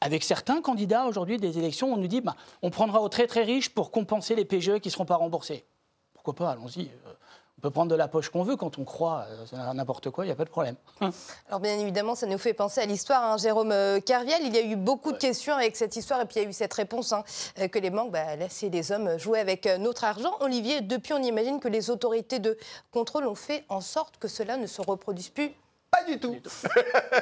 Avec 0.00 0.24
certains 0.24 0.62
candidats 0.62 1.04
aujourd'hui 1.04 1.36
des 1.36 1.58
élections, 1.58 1.92
on 1.92 1.98
nous 1.98 2.06
dit 2.06 2.22
bah, 2.22 2.34
on 2.62 2.70
prendra 2.70 3.02
aux 3.02 3.10
très 3.10 3.26
très 3.26 3.44
riches 3.44 3.68
pour 3.68 3.90
compenser 3.90 4.34
les 4.34 4.46
PGE 4.46 4.78
qui 4.78 4.88
ne 4.88 4.92
seront 4.92 5.04
pas 5.04 5.16
remboursés. 5.16 5.66
Pourquoi 6.14 6.34
pas 6.34 6.52
Allons-y. 6.52 6.86
Euh, 6.86 7.12
on 7.58 7.60
peut 7.60 7.70
prendre 7.70 7.90
de 7.90 7.94
la 7.94 8.08
poche 8.08 8.30
qu'on 8.30 8.42
veut 8.42 8.56
quand 8.56 8.78
on 8.78 8.84
croit 8.84 9.26
à 9.52 9.74
n'importe 9.74 10.10
quoi, 10.10 10.24
il 10.24 10.28
n'y 10.28 10.32
a 10.32 10.36
pas 10.36 10.46
de 10.46 10.50
problème. 10.50 10.76
Alors 11.48 11.60
bien 11.60 11.78
évidemment, 11.78 12.14
ça 12.14 12.26
nous 12.26 12.38
fait 12.38 12.54
penser 12.54 12.80
à 12.80 12.86
l'histoire, 12.86 13.22
hein, 13.22 13.36
Jérôme 13.36 13.72
euh, 13.72 14.00
Carviel. 14.00 14.40
Il 14.42 14.54
y 14.54 14.58
a 14.58 14.62
eu 14.62 14.76
beaucoup 14.76 15.12
de 15.12 15.18
questions 15.18 15.54
avec 15.54 15.76
cette 15.76 15.94
histoire 15.94 16.22
et 16.22 16.24
puis 16.24 16.36
il 16.40 16.42
y 16.42 16.46
a 16.46 16.48
eu 16.48 16.54
cette 16.54 16.72
réponse 16.72 17.12
hein, 17.12 17.22
euh, 17.58 17.68
que 17.68 17.78
les 17.78 17.90
banques 17.90 18.12
bah, 18.12 18.34
laissaient 18.36 18.70
les 18.70 18.92
hommes 18.92 19.18
jouer 19.18 19.40
avec 19.40 19.66
notre 19.78 20.04
argent. 20.04 20.32
Olivier, 20.40 20.80
depuis 20.80 21.12
on 21.12 21.22
imagine 21.22 21.60
que 21.60 21.68
les 21.68 21.90
autorités 21.90 22.38
de 22.38 22.56
contrôle 22.92 23.26
ont 23.26 23.34
fait 23.34 23.64
en 23.68 23.82
sorte 23.82 24.16
que 24.16 24.28
cela 24.28 24.56
ne 24.56 24.66
se 24.66 24.80
reproduise 24.80 25.28
plus 25.28 25.52
pas 25.90 26.04
du 26.04 26.18
tout. 26.18 26.36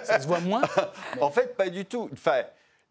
Ça 0.03 0.21
se 0.21 0.27
voit 0.27 0.41
moins 0.41 0.63
En 1.21 1.31
fait, 1.31 1.57
pas 1.57 1.69
du 1.69 1.85
tout. 1.85 2.09
Enfin, 2.13 2.43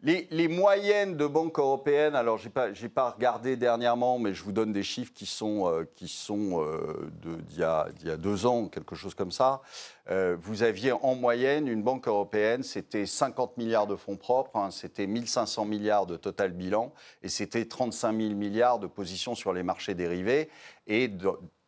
les, 0.04 0.48
moyennes 0.48 1.16
de 1.16 1.26
banques 1.26 1.58
européennes, 1.58 2.14
alors 2.14 2.36
je 2.36 2.44
n'ai 2.44 2.50
pas, 2.50 2.70
pas, 2.94 3.10
regardé 3.10 3.56
dernièrement, 3.56 4.18
mais 4.18 4.34
je 4.34 4.42
vous 4.44 4.52
donne 4.52 4.72
des 4.72 4.82
chiffres 4.82 5.12
qui 5.14 5.24
sont, 5.24 5.66
euh, 5.66 5.84
qui 5.94 6.08
sont 6.08 6.62
euh, 6.62 7.10
d'il 7.22 7.56
y, 7.56 8.06
y, 8.06 8.10
a 8.10 8.16
deux 8.18 8.44
ans, 8.44 8.68
quelque 8.68 8.94
chose 8.94 9.14
comme 9.14 9.32
ça. 9.32 9.62
Euh, 10.10 10.36
vous 10.38 10.62
aviez 10.62 10.92
en 10.92 11.14
moyenne 11.14 11.68
une 11.68 11.82
banque 11.82 12.06
européenne, 12.06 12.62
c'était 12.62 13.06
50 13.06 13.56
milliards 13.56 13.86
de 13.86 13.96
fonds 13.96 14.16
propres, 14.16 14.56
hein, 14.56 14.70
c'était 14.70 15.06
1500 15.06 15.64
milliards 15.64 16.06
de 16.06 16.16
total 16.16 16.52
bilan, 16.52 16.92
et 17.22 17.28
c'était 17.28 17.64
35 17.64 18.14
000 18.14 18.34
milliards 18.34 18.78
de 18.78 18.86
positions 18.86 19.34
sur 19.34 19.54
les 19.54 19.62
marchés 19.62 19.94
dérivés, 19.94 20.50
et 20.86 21.10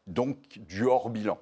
donc 0.06 0.58
du 0.58 0.84
hors 0.84 1.08
bilan. 1.08 1.38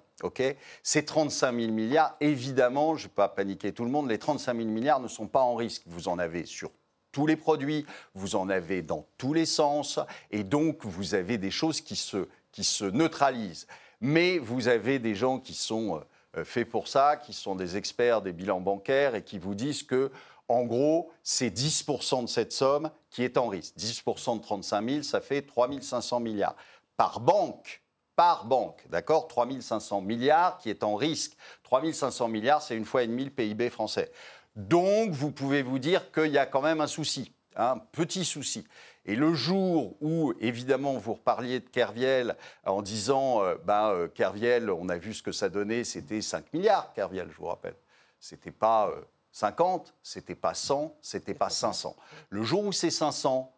Ces 0.83 1.05
35 1.05 1.59
000 1.59 1.73
milliards, 1.73 2.17
évidemment, 2.21 2.97
je 2.97 3.05
ne 3.05 3.09
vais 3.09 3.15
pas 3.15 3.29
paniquer 3.29 3.73
tout 3.73 3.85
le 3.85 3.91
monde, 3.91 4.09
les 4.09 4.19
35 4.19 4.57
000 4.57 4.69
milliards 4.69 5.01
ne 5.01 5.09
sont 5.09 5.27
pas 5.27 5.43
en 5.43 5.55
risque. 5.55 5.83
Vous 5.87 6.09
en 6.09 6.19
avez 6.19 6.47
sur 6.47 6.71
tous 7.13 7.27
les 7.27 7.37
produits, 7.37 7.87
vous 8.15 8.37
en 8.37 8.49
avez 8.49 8.83
dans 8.83 9.07
tous 9.19 9.33
les 9.33 9.47
sens, 9.47 10.01
et 10.31 10.43
donc 10.43 10.85
vous 10.85 11.15
avez 11.15 11.39
des 11.39 11.51
choses 11.51 11.81
qui 11.81 11.97
se, 11.97 12.29
qui 12.53 12.65
se 12.65 12.85
neutralisent. 12.85 13.67
Mais 14.01 14.39
vous 14.39 14.69
avez 14.69 14.99
des 14.99 15.15
gens 15.15 15.39
qui 15.39 15.55
sont 15.55 16.03
euh, 16.37 16.45
faits 16.45 16.69
pour 16.69 16.89
ça, 16.89 17.17
qui 17.17 17.33
sont 17.33 17.55
des 17.55 17.77
experts 17.77 18.21
des 18.21 18.33
bilans 18.33 18.61
bancaires 18.61 19.15
et 19.15 19.23
qui 19.23 19.39
vous 19.39 19.55
disent 19.55 19.85
que, 19.85 20.11
en 20.49 20.65
gros, 20.65 21.11
c'est 21.23 21.51
10% 21.51 22.25
de 22.25 22.29
cette 22.29 22.53
somme 22.53 22.91
qui 23.11 23.23
est 23.23 23.39
en 23.39 23.49
risque. 23.49 23.77
10% 23.79 24.39
de 24.39 24.43
35 24.43 24.89
000, 24.91 25.03
ça 25.03 25.21
fait 25.21 25.43
3 25.43 25.71
500 25.81 26.21
milliards. 26.21 26.57
Par 26.97 27.21
banque, 27.21 27.84
par 28.17 28.47
banque, 28.47 28.85
d'accord? 28.91 29.29
3 29.29 29.47
500 29.61 30.01
milliards 30.01 30.59
qui 30.59 30.71
est 30.71 30.85
en 30.85 30.97
risque. 30.97 31.37
3 31.63 31.93
500 31.93 32.29
milliards, 32.29 32.63
c'est 32.63 32.77
une 32.77 32.85
fois 32.85 33.03
et 33.03 33.07
demie 33.07 33.25
le 33.25 33.31
PIB 33.31 33.71
français. 33.71 34.11
Donc, 34.57 35.11
vous 35.11 35.33
pouvez 35.33 35.63
vous 35.63 35.79
dire 35.79 36.13
qu'il 36.13 36.31
y 36.31 36.39
a 36.39 36.47
quand 36.47 36.63
même 36.63 36.81
un 36.81 36.87
souci, 36.87 37.33
un 37.57 37.79
petit 37.79 38.25
souci. 38.25 38.65
Et 39.07 39.17
le 39.17 39.35
jour 39.35 39.97
où, 40.01 40.33
évidemment, 40.41 40.95
vous 40.95 41.15
reparliez 41.15 41.61
de 41.61 41.69
Kerviel 41.69 42.37
en 42.65 42.81
disant, 42.81 43.43
euh, 43.43 43.57
euh, 43.69 44.09
Kerviel, 44.09 44.71
on 44.71 44.89
a 44.89 44.97
vu 44.97 45.13
ce 45.13 45.23
que 45.23 45.33
ça 45.33 45.49
donnait, 45.49 45.85
c'était 45.85 46.23
5 46.23 46.53
milliards, 46.55 46.93
Kerviel, 46.95 47.29
je 47.31 47.37
vous 47.37 47.47
rappelle. 47.47 47.77
C'était 48.19 48.51
pas 48.51 48.91
50, 49.33 49.89
euh, 49.89 49.91
c'était 50.03 50.35
pas 50.35 50.55
100, 50.55 50.97
c'était 51.03 51.35
pas 51.35 51.51
500. 51.51 51.97
Le 52.31 52.43
jour 52.43 52.65
où 52.65 52.73
c'est 52.73 52.91
500, 52.91 53.53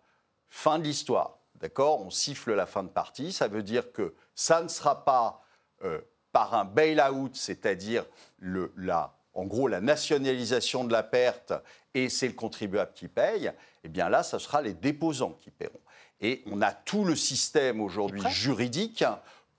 fin 0.49 0.79
de 0.81 0.85
l'histoire, 0.85 1.39
d'accord? 1.57 2.01
On 2.01 2.11
siffle 2.11 2.55
la 2.55 2.67
fin 2.67 2.83
de 2.83 2.89
partie, 2.89 3.33
ça 3.33 3.47
veut 3.47 3.63
dire 3.63 3.93
que 3.93 4.15
ça 4.37 4.63
ne 4.63 4.69
sera 4.69 5.05
pas 5.05 5.43
par 6.33 6.55
un 6.55 6.65
bail-out, 6.65 7.35
c'est-à-dire 7.35 8.07
la, 8.39 9.17
en 9.35 9.45
gros 9.45 9.67
la 9.67 9.81
nationalisation 9.81 10.85
de 10.85 10.93
la 10.93 11.03
perte 11.03 11.53
et 11.95 12.11
c'est 12.11 12.29
le 12.29 12.35
contribuable 12.35 12.93
qui 12.95 13.09
paye, 13.09 13.51
eh 13.83 13.89
bien 13.89 14.11
là, 14.11 14.23
ce 14.23 14.39
sera 14.39 14.61
les 14.61 14.75
déposants 14.75 15.39
qui 15.41 15.51
paieront. 15.51 15.81
Et 16.21 16.43
on 16.47 16.61
a 16.61 16.73
tout 16.73 17.05
le 17.05 17.17
système 17.17 17.81
aujourd'hui 17.81 18.23
juridique 18.29 19.03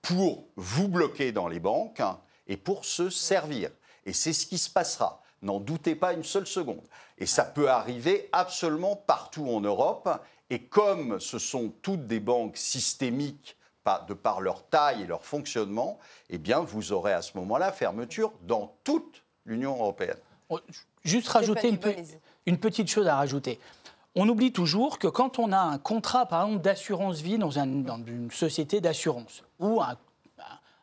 pour 0.02 0.46
vous 0.54 0.86
bloquer 0.86 1.32
dans 1.32 1.48
les 1.48 1.58
banques 1.58 2.00
et 2.46 2.56
pour 2.56 2.84
se 2.84 3.10
servir. 3.10 3.70
Et 4.06 4.12
c'est 4.12 4.32
ce 4.32 4.46
qui 4.46 4.58
se 4.58 4.70
passera. 4.70 5.20
N'en 5.42 5.58
doutez 5.58 5.96
pas 5.96 6.12
une 6.12 6.24
seule 6.24 6.46
seconde. 6.46 6.86
Et 7.18 7.26
ça 7.26 7.44
peut 7.44 7.68
arriver 7.68 8.28
absolument 8.30 8.94
partout 8.94 9.48
en 9.48 9.60
Europe. 9.60 10.08
Et 10.50 10.62
comme 10.62 11.18
ce 11.18 11.40
sont 11.40 11.72
toutes 11.82 12.06
des 12.06 12.20
banques 12.20 12.56
systémiques 12.56 13.56
de 14.08 14.14
par 14.14 14.40
leur 14.40 14.66
taille 14.68 15.02
et 15.02 15.06
leur 15.06 15.24
fonctionnement, 15.24 15.98
eh 16.30 16.38
bien, 16.38 16.60
vous 16.60 16.92
aurez 16.92 17.12
à 17.12 17.22
ce 17.22 17.36
moment-là 17.38 17.72
fermeture 17.72 18.32
dans 18.42 18.76
toute 18.84 19.24
l'Union 19.44 19.74
européenne. 19.74 20.18
Juste 21.04 21.28
rajouter 21.28 21.68
une, 21.68 21.78
une, 22.46 22.58
petite 22.58 22.88
chose 22.88 23.06
à 23.06 23.16
rajouter. 23.16 23.58
On 24.14 24.28
oublie 24.28 24.52
toujours 24.52 24.98
que 24.98 25.06
quand 25.06 25.38
on 25.38 25.52
a 25.52 25.58
un 25.58 25.78
contrat, 25.78 26.26
par 26.26 26.46
exemple, 26.46 26.62
d'assurance 26.62 27.20
vie 27.20 27.38
dans, 27.38 27.50
une 27.50 28.30
société 28.30 28.80
d'assurance 28.80 29.44
ou 29.58 29.80
un, 29.80 29.96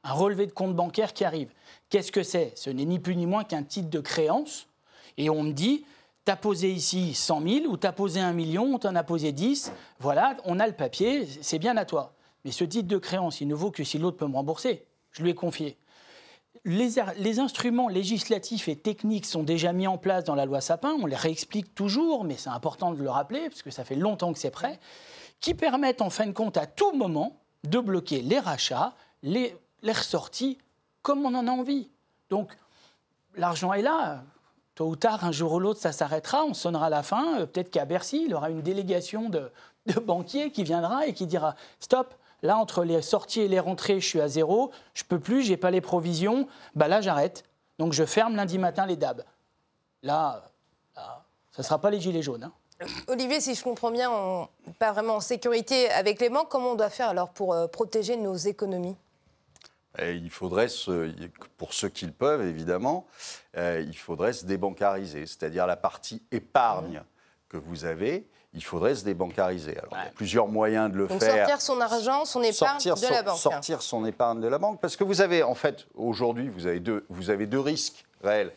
relevé 0.04 0.46
de 0.46 0.52
compte 0.52 0.76
bancaire 0.76 1.14
qui 1.14 1.26
arrive, 1.26 1.50
qu'est-ce 1.90 2.12
que 2.12 2.24
c'est? 2.24 2.54
Ce 2.56 2.70
n'est 2.70 2.86
ni 2.86 3.00
plus 3.00 3.16
ni 3.16 3.26
moins 3.26 3.44
qu'un 3.44 3.64
titre 3.64 3.90
de 3.90 4.00
créance. 4.00 4.68
Et 5.18 5.30
on 5.30 5.44
me 5.44 5.52
dit, 5.52 5.86
t'as 6.24 6.36
posé 6.36 6.72
ici 6.72 7.14
100 7.14 7.42
000 7.42 7.66
ou 7.66 7.78
t'as 7.78 7.92
posé 7.92 8.20
1 8.20 8.34
million 8.34 8.74
ou 8.74 8.80
t'en 8.80 8.96
as 8.96 9.04
posé 9.04 9.32
10. 9.32 9.72
Voilà, 10.00 10.38
on 10.46 10.60
a 10.60 10.68
le 10.68 10.74
papier, 10.74 11.28
c'est 11.42 11.60
bien 11.60 11.76
à 11.78 11.86
toi. 11.86 12.15
Mais 12.46 12.52
ce 12.52 12.64
titre 12.64 12.88
de 12.88 13.00
créance, 13.00 13.42
il 13.42 13.48
ne 13.48 13.56
vaut 13.56 13.72
que 13.72 13.84
si 13.84 13.98
l'autre 13.98 14.18
peut 14.18 14.28
me 14.28 14.36
rembourser. 14.36 14.86
Je 15.12 15.24
lui 15.24 15.32
ai 15.32 15.36
confié. 15.36 15.78
Les, 16.64 17.40
instruments 17.40 17.90
législatifs 17.90 18.68
et 18.68 18.76
techniques 18.76 19.26
sont 19.26 19.44
déjà 19.44 19.74
mis 19.74 19.88
en 19.88 19.98
place 19.98 20.24
dans 20.24 20.36
la 20.36 20.46
loi 20.46 20.62
Sapin, 20.62 20.96
on 21.02 21.06
les 21.06 21.16
réexplique 21.16 21.76
toujours, 21.76 22.24
mais 22.24 22.38
c'est 22.38 22.50
important 22.50 22.92
de 22.92 23.02
le 23.02 23.10
rappeler, 23.10 23.50
parce 23.50 23.62
que 23.62 23.72
ça 23.72 23.84
fait 23.84 23.96
longtemps 23.96 24.32
que 24.32 24.40
c'est 24.40 24.52
prêt, 24.52 24.80
qui 25.42 25.54
permettent 25.54 26.02
en 26.02 26.10
fin 26.10 26.28
de 26.28 26.32
compte 26.32 26.56
à 26.58 26.66
tout 26.66 26.94
moment 26.94 27.42
de 27.66 27.80
bloquer 27.80 28.22
les 28.22 28.40
rachats, 28.40 28.94
les, 29.22 29.56
les 29.82 29.92
ressorties, 29.92 30.58
comme 31.02 31.26
on 31.26 31.36
en 31.36 31.48
a 31.48 31.52
envie. 31.52 31.90
Donc 32.30 32.56
l'argent 33.36 33.74
est 33.74 33.82
là, 33.82 34.24
tôt 34.76 34.88
ou 34.88 34.96
tard, 34.96 35.24
un 35.26 35.32
jour 35.32 35.54
ou 35.54 35.60
l'autre, 35.60 35.82
ça 35.82 35.92
s'arrêtera, 35.92 36.46
on 36.46 36.54
sonnera 36.54 36.90
la 36.90 37.04
fin, 37.04 37.40
euh, 37.40 37.46
peut-être 37.46 37.70
qu'à 37.70 37.86
Bercy, 37.86 38.24
il 38.26 38.32
y 38.32 38.34
aura 38.34 38.50
une 38.50 38.62
délégation 38.62 39.30
de, 39.30 39.52
de 39.88 40.00
banquiers 40.00 40.52
qui 40.52 40.64
viendra 40.64 41.06
et 41.06 41.14
qui 41.14 41.28
dira, 41.28 41.56
stop, 41.80 42.16
Là, 42.42 42.58
entre 42.58 42.84
les 42.84 43.02
sorties 43.02 43.42
et 43.42 43.48
les 43.48 43.60
rentrées, 43.60 44.00
je 44.00 44.08
suis 44.08 44.22
à 44.22 44.28
zéro. 44.28 44.72
Je 44.94 45.04
peux 45.04 45.20
plus, 45.20 45.44
j'ai 45.44 45.58
pas 45.58 45.72
les 45.72 45.82
provisions. 45.82 46.48
Bah 46.76 46.88
là, 46.88 47.02
j'arrête. 47.02 47.44
Donc 47.80 47.94
je 47.94 48.06
ferme 48.06 48.36
lundi 48.36 48.58
matin 48.58 48.86
les 48.86 48.96
DAB. 48.96 49.24
Là, 50.04 50.44
ça 50.96 51.62
ne 51.62 51.64
sera 51.64 51.80
pas 51.80 51.90
les 51.90 52.00
gilets 52.00 52.22
jaunes. 52.22 52.44
Hein. 52.44 52.54
Olivier, 53.08 53.40
si 53.40 53.56
je 53.56 53.64
comprends 53.64 53.92
bien, 53.92 54.12
on 54.12 54.50
pas 54.80 54.92
vraiment 54.92 55.16
en 55.16 55.22
sécurité 55.22 55.90
avec 55.92 56.20
les 56.20 56.30
banques. 56.30 56.50
Comment 56.50 56.72
on 56.72 56.76
doit 56.76 56.90
faire 56.90 57.10
alors 57.10 57.30
pour 57.30 57.54
euh, 57.54 57.68
protéger 57.68 58.18
nos 58.18 58.36
économies? 58.36 58.98
Il 60.02 60.30
faudrait, 60.30 60.68
pour 61.58 61.74
ceux 61.74 61.88
qui 61.88 62.06
le 62.06 62.12
peuvent 62.12 62.46
évidemment, 62.46 63.08
euh, 63.56 63.82
il 63.88 63.98
faudrait 63.98 64.34
se 64.34 64.46
débancariser, 64.46 65.26
c'est-à-dire 65.26 65.66
la 65.66 65.78
partie 65.78 66.22
épargne 66.32 67.02
que 67.48 67.56
vous 67.56 67.86
avez, 67.86 68.28
il 68.56 68.64
faudrait 68.64 68.96
se 68.96 69.04
débancariser. 69.04 69.78
Alors, 69.78 69.92
il 69.94 70.06
y 70.06 70.08
a 70.08 70.12
plusieurs 70.12 70.48
moyens 70.48 70.92
de 70.92 70.98
le 70.98 71.08
Donc 71.08 71.20
faire. 71.20 71.48
Sortir 71.48 71.62
son 71.62 71.82
argent, 71.82 72.26
son 72.26 72.42
épargne 72.42 72.80
de 72.80 73.12
la 73.12 73.24
banque. 73.24 73.38
Sortir 73.38 73.82
son 73.82 74.06
épargne 74.06 74.40
de 74.42 74.48
la 74.48 74.58
banque. 74.58 74.80
Parce 74.80 74.96
que 74.96 75.04
vous 75.04 75.22
avez, 75.22 75.44
en 75.44 75.56
fait, 75.56 75.86
aujourd'hui, 75.96 76.50
vous, 76.50 76.66
avez 76.66 76.80
deux, 76.80 77.06
vous 77.10 77.30
avez 77.30 77.46
deux 77.46 77.60
risques 77.60 78.06
réels. 78.24 78.52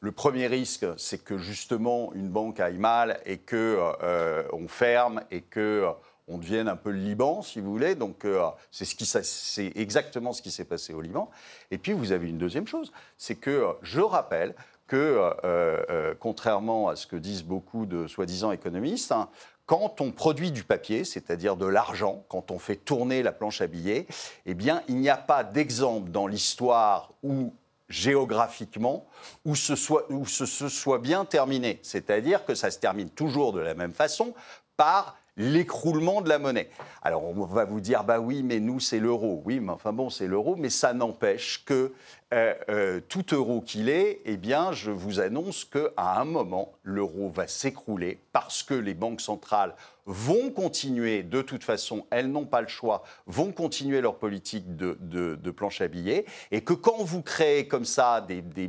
Le 0.00 0.12
premier 0.12 0.48
risque, 0.48 0.84
c'est 0.98 1.24
que 1.24 1.38
justement 1.38 2.12
une 2.14 2.28
banque 2.28 2.60
aille 2.60 2.76
mal 2.76 3.20
et 3.24 3.38
que 3.38 3.78
euh, 4.02 4.42
on 4.52 4.68
ferme 4.68 5.22
et 5.30 5.40
que 5.40 5.60
euh, 5.60 5.90
on 6.28 6.38
devienne 6.38 6.68
un 6.68 6.76
peu 6.76 6.90
le 6.90 6.98
Liban, 6.98 7.40
si 7.42 7.60
vous 7.60 7.70
voulez. 7.70 7.94
Donc 7.94 8.24
euh, 8.24 8.42
c'est 8.70 8.84
ce 8.84 9.78
exactement 9.78 10.32
ce 10.32 10.42
qui 10.42 10.50
s'est 10.50 10.64
passé 10.64 10.92
au 10.92 11.00
Liban. 11.00 11.30
Et 11.70 11.78
puis 11.78 11.92
vous 11.92 12.12
avez 12.12 12.28
une 12.28 12.38
deuxième 12.38 12.66
chose, 12.66 12.92
c'est 13.16 13.36
que 13.36 13.66
je 13.82 14.00
rappelle 14.00 14.54
que, 14.86 14.96
euh, 14.96 15.32
euh, 15.44 16.14
contrairement 16.18 16.88
à 16.88 16.96
ce 16.96 17.06
que 17.06 17.16
disent 17.16 17.44
beaucoup 17.44 17.86
de 17.86 18.06
soi-disant 18.06 18.52
économistes, 18.52 19.12
hein, 19.12 19.28
quand 19.66 20.00
on 20.00 20.12
produit 20.12 20.50
du 20.52 20.62
papier, 20.62 21.04
c'est-à-dire 21.04 21.56
de 21.56 21.66
l'argent, 21.66 22.24
quand 22.28 22.50
on 22.50 22.58
fait 22.58 22.76
tourner 22.76 23.22
la 23.22 23.32
planche 23.32 23.62
à 23.62 23.66
billets, 23.66 24.06
eh 24.44 24.54
bien, 24.54 24.82
il 24.88 24.96
n'y 24.96 25.08
a 25.08 25.16
pas 25.16 25.42
d'exemple 25.42 26.10
dans 26.10 26.26
l'histoire 26.26 27.12
où 27.22 27.54
géographiquement 27.88 29.06
où 29.44 29.54
ce, 29.54 29.76
soit, 29.76 30.06
où 30.10 30.26
ce 30.26 30.46
soit 30.46 30.98
bien 30.98 31.24
terminé. 31.24 31.78
C'est-à-dire 31.82 32.44
que 32.44 32.54
ça 32.54 32.70
se 32.70 32.78
termine 32.78 33.10
toujours 33.10 33.52
de 33.52 33.60
la 33.60 33.74
même 33.74 33.92
façon 33.92 34.34
par 34.76 35.16
l'écroulement 35.36 36.22
de 36.22 36.28
la 36.28 36.38
monnaie. 36.38 36.70
Alors 37.02 37.24
on 37.24 37.44
va 37.44 37.64
vous 37.64 37.80
dire, 37.80 38.04
bah 38.04 38.20
oui, 38.20 38.42
mais 38.42 38.60
nous 38.60 38.80
c'est 38.80 38.98
l'euro. 38.98 39.42
Oui, 39.44 39.60
mais 39.60 39.72
enfin 39.72 39.92
bon, 39.92 40.10
c'est 40.10 40.26
l'euro, 40.26 40.56
mais 40.56 40.70
ça 40.70 40.92
n'empêche 40.92 41.64
que 41.64 41.92
euh, 42.32 42.54
euh, 42.68 43.00
tout 43.08 43.24
euro 43.32 43.60
qu'il 43.60 43.88
est, 43.88 44.20
eh 44.24 44.36
bien, 44.36 44.72
je 44.72 44.90
vous 44.90 45.20
annonce 45.20 45.64
qu'à 45.64 46.18
un 46.18 46.24
moment, 46.24 46.72
l'euro 46.82 47.28
va 47.30 47.46
s'écrouler 47.46 48.18
parce 48.32 48.62
que 48.62 48.74
les 48.74 48.94
banques 48.94 49.20
centrales 49.20 49.74
vont 50.06 50.50
continuer, 50.50 51.22
de 51.22 51.42
toute 51.42 51.64
façon, 51.64 52.06
elles 52.10 52.30
n'ont 52.30 52.44
pas 52.44 52.60
le 52.60 52.66
choix, 52.66 53.04
vont 53.26 53.52
continuer 53.52 54.00
leur 54.00 54.16
politique 54.16 54.76
de, 54.76 55.50
planche 55.50 55.80
à 55.80 55.88
billets, 55.88 56.26
et 56.50 56.62
que 56.62 56.74
quand 56.74 57.04
vous 57.04 57.22
créez 57.22 57.68
comme 57.68 57.84
ça 57.84 58.20
des, 58.20 58.42
des 58.42 58.68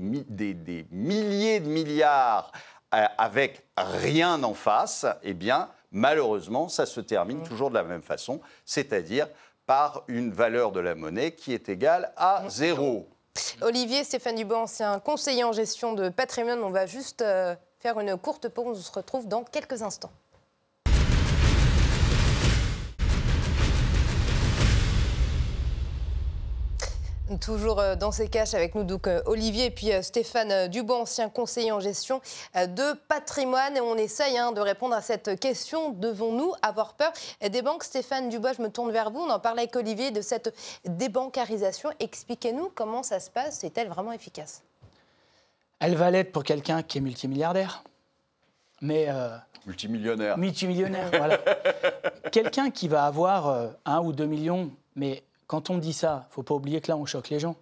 milliers 0.92 1.60
de 1.60 1.68
milliards 1.68 2.52
euh, 2.94 3.04
avec 3.18 3.66
rien 3.78 4.44
en 4.44 4.54
face, 4.54 5.06
eh 5.24 5.34
bien, 5.34 5.70
malheureusement, 5.96 6.68
ça 6.70 6.86
se 6.86 7.00
termine 7.00 7.42
toujours 7.42 7.70
de 7.70 7.76
la 7.76 7.84
même 7.84 8.04
façon, 8.04 8.42
c'est-à-dire 8.66 9.28
par 9.66 10.04
une 10.08 10.32
valeur 10.32 10.72
de 10.72 10.80
la 10.80 10.94
monnaie 10.94 11.32
qui 11.32 11.54
est 11.54 11.70
égale 11.70 12.14
à 12.18 12.44
zéro. 12.50 13.10
Olivier 13.62 14.04
Stéphane 14.04 14.36
Dubon, 14.36 14.58
ancien 14.64 15.00
conseiller 15.00 15.44
en 15.44 15.54
gestion 15.54 15.94
de 15.94 16.10
patrimoine, 16.10 16.64
on 16.64 16.70
va 16.70 16.86
juste 16.86 17.22
euh, 17.22 17.56
faire 17.80 18.00
une 18.00 18.16
courte 18.18 18.50
pause, 18.50 18.78
on 18.78 18.82
se 18.82 18.92
retrouve 18.92 19.28
dans 19.28 19.44
quelques 19.44 19.82
instants. 19.82 20.12
Toujours 27.42 27.80
euh, 27.80 27.96
dans 27.96 28.12
ces 28.12 28.28
caches 28.28 28.54
avec 28.54 28.76
nous, 28.76 28.84
donc 28.84 29.08
euh, 29.08 29.20
Olivier 29.26 29.66
et 29.66 29.72
puis 29.72 29.92
euh, 29.92 30.04
Stéphane 30.04 30.68
Dubois, 30.68 31.02
ancien 31.02 31.28
conseiller 31.28 31.72
en 31.72 31.80
gestion 31.80 32.22
de 32.54 32.94
patrimoine. 33.08 33.76
Et 33.76 33.82
on 33.82 33.96
essaye 33.96 34.38
hein, 34.38 34.52
de 34.52 34.62
répondre 34.62 34.94
à 34.94 35.02
cette 35.02 35.40
question 35.40 35.90
devons-nous 35.90 36.54
avoir 36.62 36.94
peur 36.94 37.12
des 37.42 37.64
banques? 37.64 37.84
Stéphane 37.84 38.30
Dubois, 38.30 38.54
je 38.54 38.62
me 38.62 38.70
tourne 38.70 38.92
vers 38.92 39.10
vous. 39.10 39.22
On 39.22 39.30
en 39.32 39.40
parlait 39.40 39.64
avec 39.64 39.76
Olivier 39.76 40.12
de 40.12 40.22
cette 40.22 40.54
débancarisation. 40.86 41.90
Expliquez-nous 42.00 42.72
comment 42.76 43.02
ça 43.02 43.20
se 43.20 43.32
passe. 43.32 43.64
Est-elle 43.64 43.88
vraiment 43.88 44.12
efficace? 44.12 44.62
Elle 45.80 45.96
va 45.96 46.12
l'être 46.12 46.32
pour 46.32 46.44
quelqu'un 46.44 46.84
qui 46.84 47.00
est 47.00 47.02
multimilliardaire. 47.02 47.84
Mais. 48.82 49.08
multimillionnaire. 49.66 50.38
Multimillionnaire, 50.38 51.10
voilà. 51.12 51.40
quelqu'un 52.32 52.70
qui 52.70 52.88
va 52.88 53.06
avoir 53.06 53.72
un 53.86 54.00
ou 54.02 54.14
deux 54.14 54.28
millions, 54.28 54.70
mais 54.96 55.24
quand 55.48 55.70
on 55.70 55.78
dit 55.78 55.94
ça, 55.94 56.28
il 56.30 56.34
faut 56.34 56.44
pas 56.44 56.56
oublier 56.56 56.82
que 56.82 56.92
là, 56.92 56.98
on 56.98 57.06
choque 57.06 57.30
les 57.30 57.40
gens. 57.40 57.56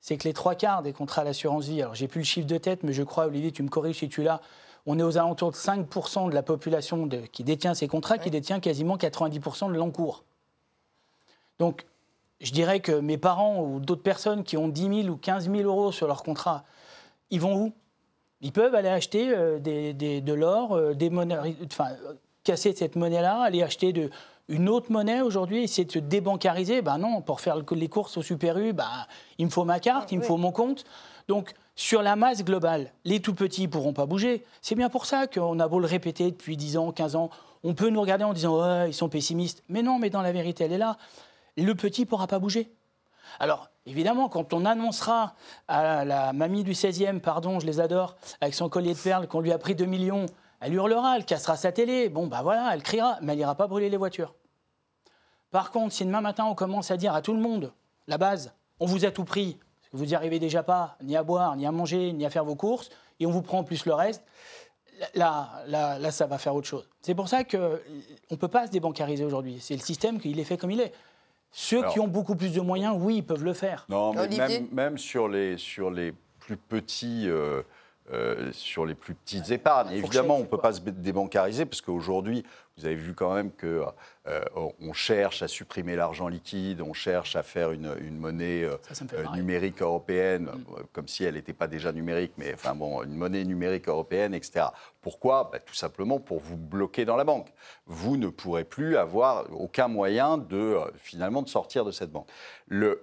C'est 0.00 0.16
que 0.16 0.24
les 0.26 0.32
trois 0.32 0.54
quarts 0.54 0.82
des 0.82 0.92
contrats 0.94 1.24
d'assurance 1.24 1.66
vie, 1.66 1.82
alors 1.82 1.94
j'ai 1.94 2.08
plus 2.08 2.20
le 2.20 2.24
chiffre 2.24 2.46
de 2.46 2.56
tête, 2.56 2.82
mais 2.82 2.92
je 2.92 3.02
crois, 3.02 3.26
Olivier, 3.26 3.52
tu 3.52 3.62
me 3.62 3.68
corriges 3.68 3.98
si 3.98 4.08
tu 4.08 4.22
l'as, 4.22 4.40
on 4.86 4.98
est 4.98 5.02
aux 5.02 5.18
alentours 5.18 5.50
de 5.50 5.56
5% 5.56 6.30
de 6.30 6.34
la 6.34 6.42
population 6.42 7.06
qui 7.32 7.44
détient 7.44 7.74
ces 7.74 7.86
contrats, 7.86 8.16
qui 8.16 8.30
détient 8.30 8.60
quasiment 8.60 8.96
90% 8.96 9.68
de 9.68 9.74
l'encours. 9.74 10.24
Donc, 11.58 11.84
je 12.40 12.52
dirais 12.52 12.80
que 12.80 12.92
mes 12.92 13.18
parents 13.18 13.62
ou 13.62 13.80
d'autres 13.80 14.02
personnes 14.02 14.42
qui 14.44 14.56
ont 14.56 14.68
10 14.68 15.02
000 15.02 15.08
ou 15.14 15.16
15 15.18 15.50
000 15.50 15.60
euros 15.68 15.92
sur 15.92 16.06
leur 16.06 16.22
contrat, 16.22 16.64
ils 17.30 17.40
vont 17.40 17.56
où? 17.64 17.72
Ils 18.40 18.52
peuvent 18.52 18.74
aller 18.74 18.88
acheter 18.88 19.28
euh, 19.36 19.58
des, 19.58 19.92
des- 19.92 20.22
de 20.22 20.32
l'or, 20.32 20.72
euh, 20.72 20.94
des 20.94 21.10
monnaies, 21.10 21.54
enfin, 21.66 21.90
euh, 22.06 22.14
casser 22.42 22.74
cette 22.74 22.96
monnaie-là, 22.96 23.42
aller 23.42 23.62
acheter 23.62 23.92
de, 23.92 24.08
une 24.50 24.68
autre 24.68 24.92
monnaie 24.92 25.22
aujourd'hui, 25.22 25.62
essayer 25.62 25.84
de 25.86 25.92
se 25.92 25.98
débancariser. 25.98 26.82
Ben 26.82 26.98
non, 26.98 27.22
pour 27.22 27.40
faire 27.40 27.56
le- 27.56 27.64
les 27.76 27.88
courses 27.88 28.16
au 28.18 28.22
Super 28.22 28.58
U, 28.58 28.72
ben, 28.74 29.06
il 29.38 29.46
me 29.46 29.50
faut 29.50 29.64
ma 29.64 29.80
carte, 29.80 30.12
il 30.12 30.18
me 30.18 30.22
faut 30.24 30.36
mon 30.36 30.52
compte. 30.52 30.84
Donc, 31.28 31.52
sur 31.76 32.02
la 32.02 32.16
masse 32.16 32.44
globale, 32.44 32.92
les 33.04 33.20
tout 33.20 33.34
petits 33.34 33.62
ne 33.62 33.68
pourront 33.68 33.92
pas 33.94 34.04
bouger. 34.04 34.44
C'est 34.60 34.74
bien 34.74 34.88
pour 34.90 35.06
ça 35.06 35.26
qu'on 35.26 35.58
a 35.60 35.68
beau 35.68 35.78
le 35.78 35.86
répéter 35.86 36.30
depuis 36.30 36.56
10 36.56 36.76
ans, 36.76 36.92
15 36.92 37.16
ans. 37.16 37.30
On 37.64 37.72
peut 37.74 37.88
nous 37.88 38.00
regarder 38.00 38.24
en 38.24 38.32
disant 38.34 38.60
ouais, 38.60 38.90
ils 38.90 38.94
sont 38.94 39.08
pessimistes. 39.08 39.62
Mais 39.68 39.82
non, 39.82 39.98
mais 39.98 40.10
dans 40.10 40.22
la 40.22 40.32
vérité, 40.32 40.64
elle 40.64 40.72
est 40.72 40.78
là. 40.78 40.96
Le 41.56 41.72
petit 41.74 42.02
ne 42.02 42.06
pourra 42.06 42.26
pas 42.26 42.38
bouger. 42.38 42.70
Alors, 43.38 43.70
évidemment, 43.86 44.28
quand 44.28 44.52
on 44.52 44.64
annoncera 44.64 45.34
à 45.68 46.04
la 46.04 46.32
mamie 46.32 46.64
du 46.64 46.72
16e, 46.72 47.20
pardon, 47.20 47.60
je 47.60 47.66
les 47.66 47.78
adore, 47.80 48.16
avec 48.40 48.54
son 48.54 48.68
collier 48.68 48.92
de 48.94 48.98
perles, 48.98 49.28
qu'on 49.28 49.40
lui 49.40 49.52
a 49.52 49.58
pris 49.58 49.74
2 49.76 49.84
millions, 49.86 50.26
elle 50.60 50.74
hurlera, 50.74 51.16
elle 51.16 51.24
cassera 51.24 51.56
sa 51.56 51.70
télé. 51.70 52.08
Bon, 52.08 52.26
bah 52.26 52.40
voilà, 52.42 52.70
elle 52.74 52.82
criera, 52.82 53.18
mais 53.22 53.32
elle 53.32 53.38
n'ira 53.38 53.54
pas 53.54 53.68
brûler 53.68 53.88
les 53.88 53.96
voitures. 53.96 54.34
Par 55.50 55.70
contre, 55.70 55.92
si 55.94 56.04
demain 56.04 56.20
matin, 56.20 56.44
on 56.44 56.54
commence 56.54 56.90
à 56.90 56.96
dire 56.96 57.14
à 57.14 57.22
tout 57.22 57.32
le 57.34 57.40
monde, 57.40 57.72
la 58.06 58.18
base, 58.18 58.52
on 58.78 58.86
vous 58.86 59.04
a 59.04 59.10
tout 59.10 59.24
pris, 59.24 59.58
parce 59.80 59.90
que 59.92 59.96
vous 59.96 60.04
n'y 60.06 60.14
arrivez 60.14 60.38
déjà 60.38 60.62
pas, 60.62 60.96
ni 61.02 61.16
à 61.16 61.22
boire, 61.22 61.56
ni 61.56 61.66
à 61.66 61.72
manger, 61.72 62.12
ni 62.12 62.24
à 62.24 62.30
faire 62.30 62.44
vos 62.44 62.54
courses, 62.54 62.88
et 63.18 63.26
on 63.26 63.30
vous 63.30 63.42
prend 63.42 63.58
en 63.58 63.64
plus 63.64 63.84
le 63.86 63.94
reste, 63.94 64.22
là, 65.14 65.50
là, 65.66 65.98
là, 65.98 66.10
ça 66.10 66.26
va 66.26 66.38
faire 66.38 66.54
autre 66.54 66.68
chose. 66.68 66.88
C'est 67.02 67.14
pour 67.14 67.28
ça 67.28 67.44
qu'on 67.44 67.78
ne 68.30 68.36
peut 68.36 68.48
pas 68.48 68.66
se 68.66 68.70
débancariser 68.72 69.24
aujourd'hui. 69.24 69.58
C'est 69.60 69.74
le 69.74 69.80
système 69.80 70.20
qu'il 70.20 70.38
est 70.38 70.44
fait 70.44 70.56
comme 70.56 70.70
il 70.70 70.80
est. 70.80 70.92
Ceux 71.52 71.80
Alors- 71.80 71.92
qui 71.92 72.00
ont 72.00 72.06
beaucoup 72.08 72.36
plus 72.36 72.52
de 72.52 72.60
moyens, 72.60 72.96
oui, 73.00 73.16
ils 73.16 73.24
peuvent 73.26 73.44
le 73.44 73.54
faire. 73.54 73.86
Non, 73.88 74.12
mais 74.12 74.28
même, 74.28 74.68
même 74.70 74.98
sur, 74.98 75.28
les, 75.28 75.56
sur 75.56 75.90
les 75.90 76.14
plus 76.38 76.56
petits. 76.56 77.28
euh, 77.28 77.62
euh, 78.12 78.50
sur 78.52 78.86
les 78.86 78.96
plus 78.96 79.14
petites 79.14 79.52
épargnes. 79.52 79.92
Évidemment, 79.92 80.34
on 80.34 80.40
ne 80.40 80.44
peut 80.44 80.58
pas 80.58 80.72
se 80.72 80.80
débancariser 80.80 81.64
parce 81.64 81.80
qu'aujourd'hui, 81.80 82.44
vous 82.76 82.86
avez 82.86 82.94
vu 82.94 83.14
quand 83.14 83.34
même 83.34 83.50
que 83.52 83.84
euh, 84.26 84.44
on 84.80 84.92
cherche 84.92 85.42
à 85.42 85.48
supprimer 85.48 85.96
l'argent 85.96 86.28
liquide, 86.28 86.82
on 86.82 86.92
cherche 86.92 87.36
à 87.36 87.42
faire 87.42 87.72
une, 87.72 87.94
une 88.00 88.18
monnaie 88.18 88.64
euh, 88.64 88.76
Ça, 88.82 88.94
ça 88.94 89.04
euh, 89.14 89.24
numérique 89.34 89.80
européenne, 89.80 90.50
euh, 90.76 90.82
comme 90.92 91.08
si 91.08 91.24
elle 91.24 91.34
n'était 91.34 91.52
pas 91.52 91.66
déjà 91.66 91.90
numérique, 91.90 92.32
mais 92.36 92.52
enfin 92.54 92.74
bon, 92.74 93.02
une 93.02 93.14
monnaie 93.14 93.44
numérique 93.44 93.88
européenne, 93.88 94.34
etc. 94.34 94.66
Pourquoi? 95.00 95.48
Bah, 95.50 95.58
Tout 95.58 95.74
simplement 95.74 96.20
pour 96.20 96.40
vous 96.40 96.56
bloquer 96.56 97.04
dans 97.04 97.16
la 97.16 97.24
banque. 97.24 97.48
Vous 97.86 98.16
ne 98.16 98.28
pourrez 98.28 98.64
plus 98.64 98.96
avoir 98.96 99.46
aucun 99.52 99.88
moyen 99.88 100.36
de 100.36 100.56
euh, 100.56 100.90
finalement 100.96 101.42
de 101.42 101.48
sortir 101.48 101.84
de 101.84 101.90
cette 101.90 102.10
banque. 102.10 102.28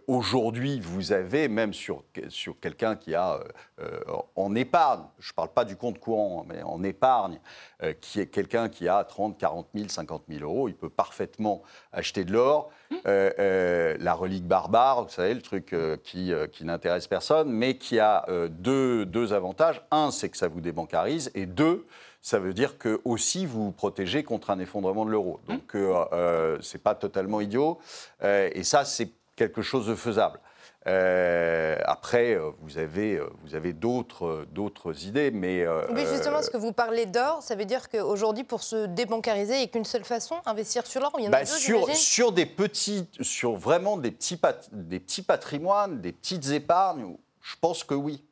Aujourd'hui, 0.08 0.80
vous 0.80 1.12
avez 1.12 1.50
même 1.50 1.74
sur, 1.74 2.04
sur 2.30 2.58
quelqu'un 2.60 2.96
qui 2.96 3.16
a 3.16 3.34
euh, 3.34 3.44
euh, 3.82 4.00
en 4.36 4.56
épargne, 4.56 5.04
je 5.20 5.32
ne 5.32 5.36
parle 5.36 5.50
pas 5.50 5.66
du 5.66 5.76
compte 5.76 6.00
courant, 6.00 6.46
mais 6.48 6.64
en 6.64 6.84
épargne, 6.84 7.40
euh, 7.84 7.94
qui 8.00 8.22
est 8.22 8.28
quelqu'un 8.28 8.70
qui 8.70 8.88
a 8.88 9.04
30, 9.04 9.38
40 9.38 9.57
000, 9.74 9.90
50 9.90 10.24
000 10.30 10.44
euros, 10.44 10.68
il 10.68 10.76
peut 10.76 10.90
parfaitement 10.90 11.64
acheter 11.92 12.24
de 12.24 12.34
l'or. 12.34 12.70
Euh, 13.06 13.32
euh, 13.40 13.98
la 14.00 14.14
relique 14.14 14.46
barbare, 14.46 15.04
vous 15.04 15.10
savez, 15.10 15.34
le 15.34 15.42
truc 15.42 15.74
euh, 15.74 15.98
qui, 16.04 16.32
qui 16.52 16.66
n'intéresse 16.66 17.08
personne, 17.08 17.50
mais 17.50 17.78
qui 17.78 18.00
a 18.00 18.26
deux, 18.50 19.06
deux 19.06 19.34
avantages. 19.34 19.82
Un, 19.92 20.12
c'est 20.12 20.30
que 20.30 20.38
ça 20.38 20.48
vous 20.48 20.62
débancarise, 20.62 21.32
et 21.36 21.46
deux, 21.46 21.86
ça 22.22 22.40
veut 22.40 22.54
dire 22.54 22.78
que 22.78 23.00
aussi 23.06 23.46
vous 23.46 23.66
vous 23.66 23.72
protégez 23.72 24.24
contre 24.24 24.50
un 24.50 24.60
effondrement 24.60 25.06
de 25.06 25.12
l'euro. 25.12 25.40
Donc, 25.48 25.76
euh, 25.76 26.04
euh, 26.12 26.58
c'est 26.62 26.84
pas 26.84 26.94
totalement 26.94 27.40
idiot, 27.40 27.80
et 28.22 28.64
ça, 28.64 28.84
c'est 28.84 29.12
quelque 29.36 29.62
chose 29.62 29.88
de 29.88 29.96
faisable. 29.96 30.40
Euh, 30.86 31.76
après, 31.86 32.34
euh, 32.36 32.52
vous 32.62 32.78
avez, 32.78 33.16
euh, 33.16 33.30
vous 33.44 33.56
avez 33.56 33.74
d'autres, 33.74 34.46
d'autres 34.52 35.06
idées, 35.06 35.32
mais 35.32 35.64
euh, 35.66 35.82
justement, 36.10 36.42
ce 36.42 36.50
que 36.50 36.58
vous 36.58 36.72
parlez 36.72 37.06
d'or, 37.06 37.42
ça 37.42 37.56
veut 37.56 37.66
dire 37.66 37.90
qu'aujourd'hui, 37.90 38.44
pour 38.46 38.64
se 38.64 38.86
débancariser, 38.86 39.56
il 39.56 39.58
n'y 39.60 39.64
a 39.66 39.68
qu'une 39.68 39.84
seule 39.86 40.06
façon, 40.06 40.36
investir 40.46 40.86
sur 40.88 41.02
l'or. 41.02 41.12
Il 41.18 41.26
y 41.26 41.28
en 41.28 41.32
Bah, 41.32 41.40
a 41.40 41.42
deux, 41.42 41.48
sur, 41.48 41.90
sur 41.96 42.32
des 42.32 42.46
petits, 42.46 43.10
sur 43.22 43.56
vraiment 43.56 43.98
des 43.98 44.12
petits, 44.12 44.38
pat- 44.38 44.70
des 44.72 45.00
petits 45.02 45.24
patrimoines, 45.24 46.00
des 46.00 46.14
petites 46.14 46.50
épargnes, 46.52 47.18
je 47.48 47.56
pense 47.62 47.86
que 47.86 47.94
oui. 47.94 48.26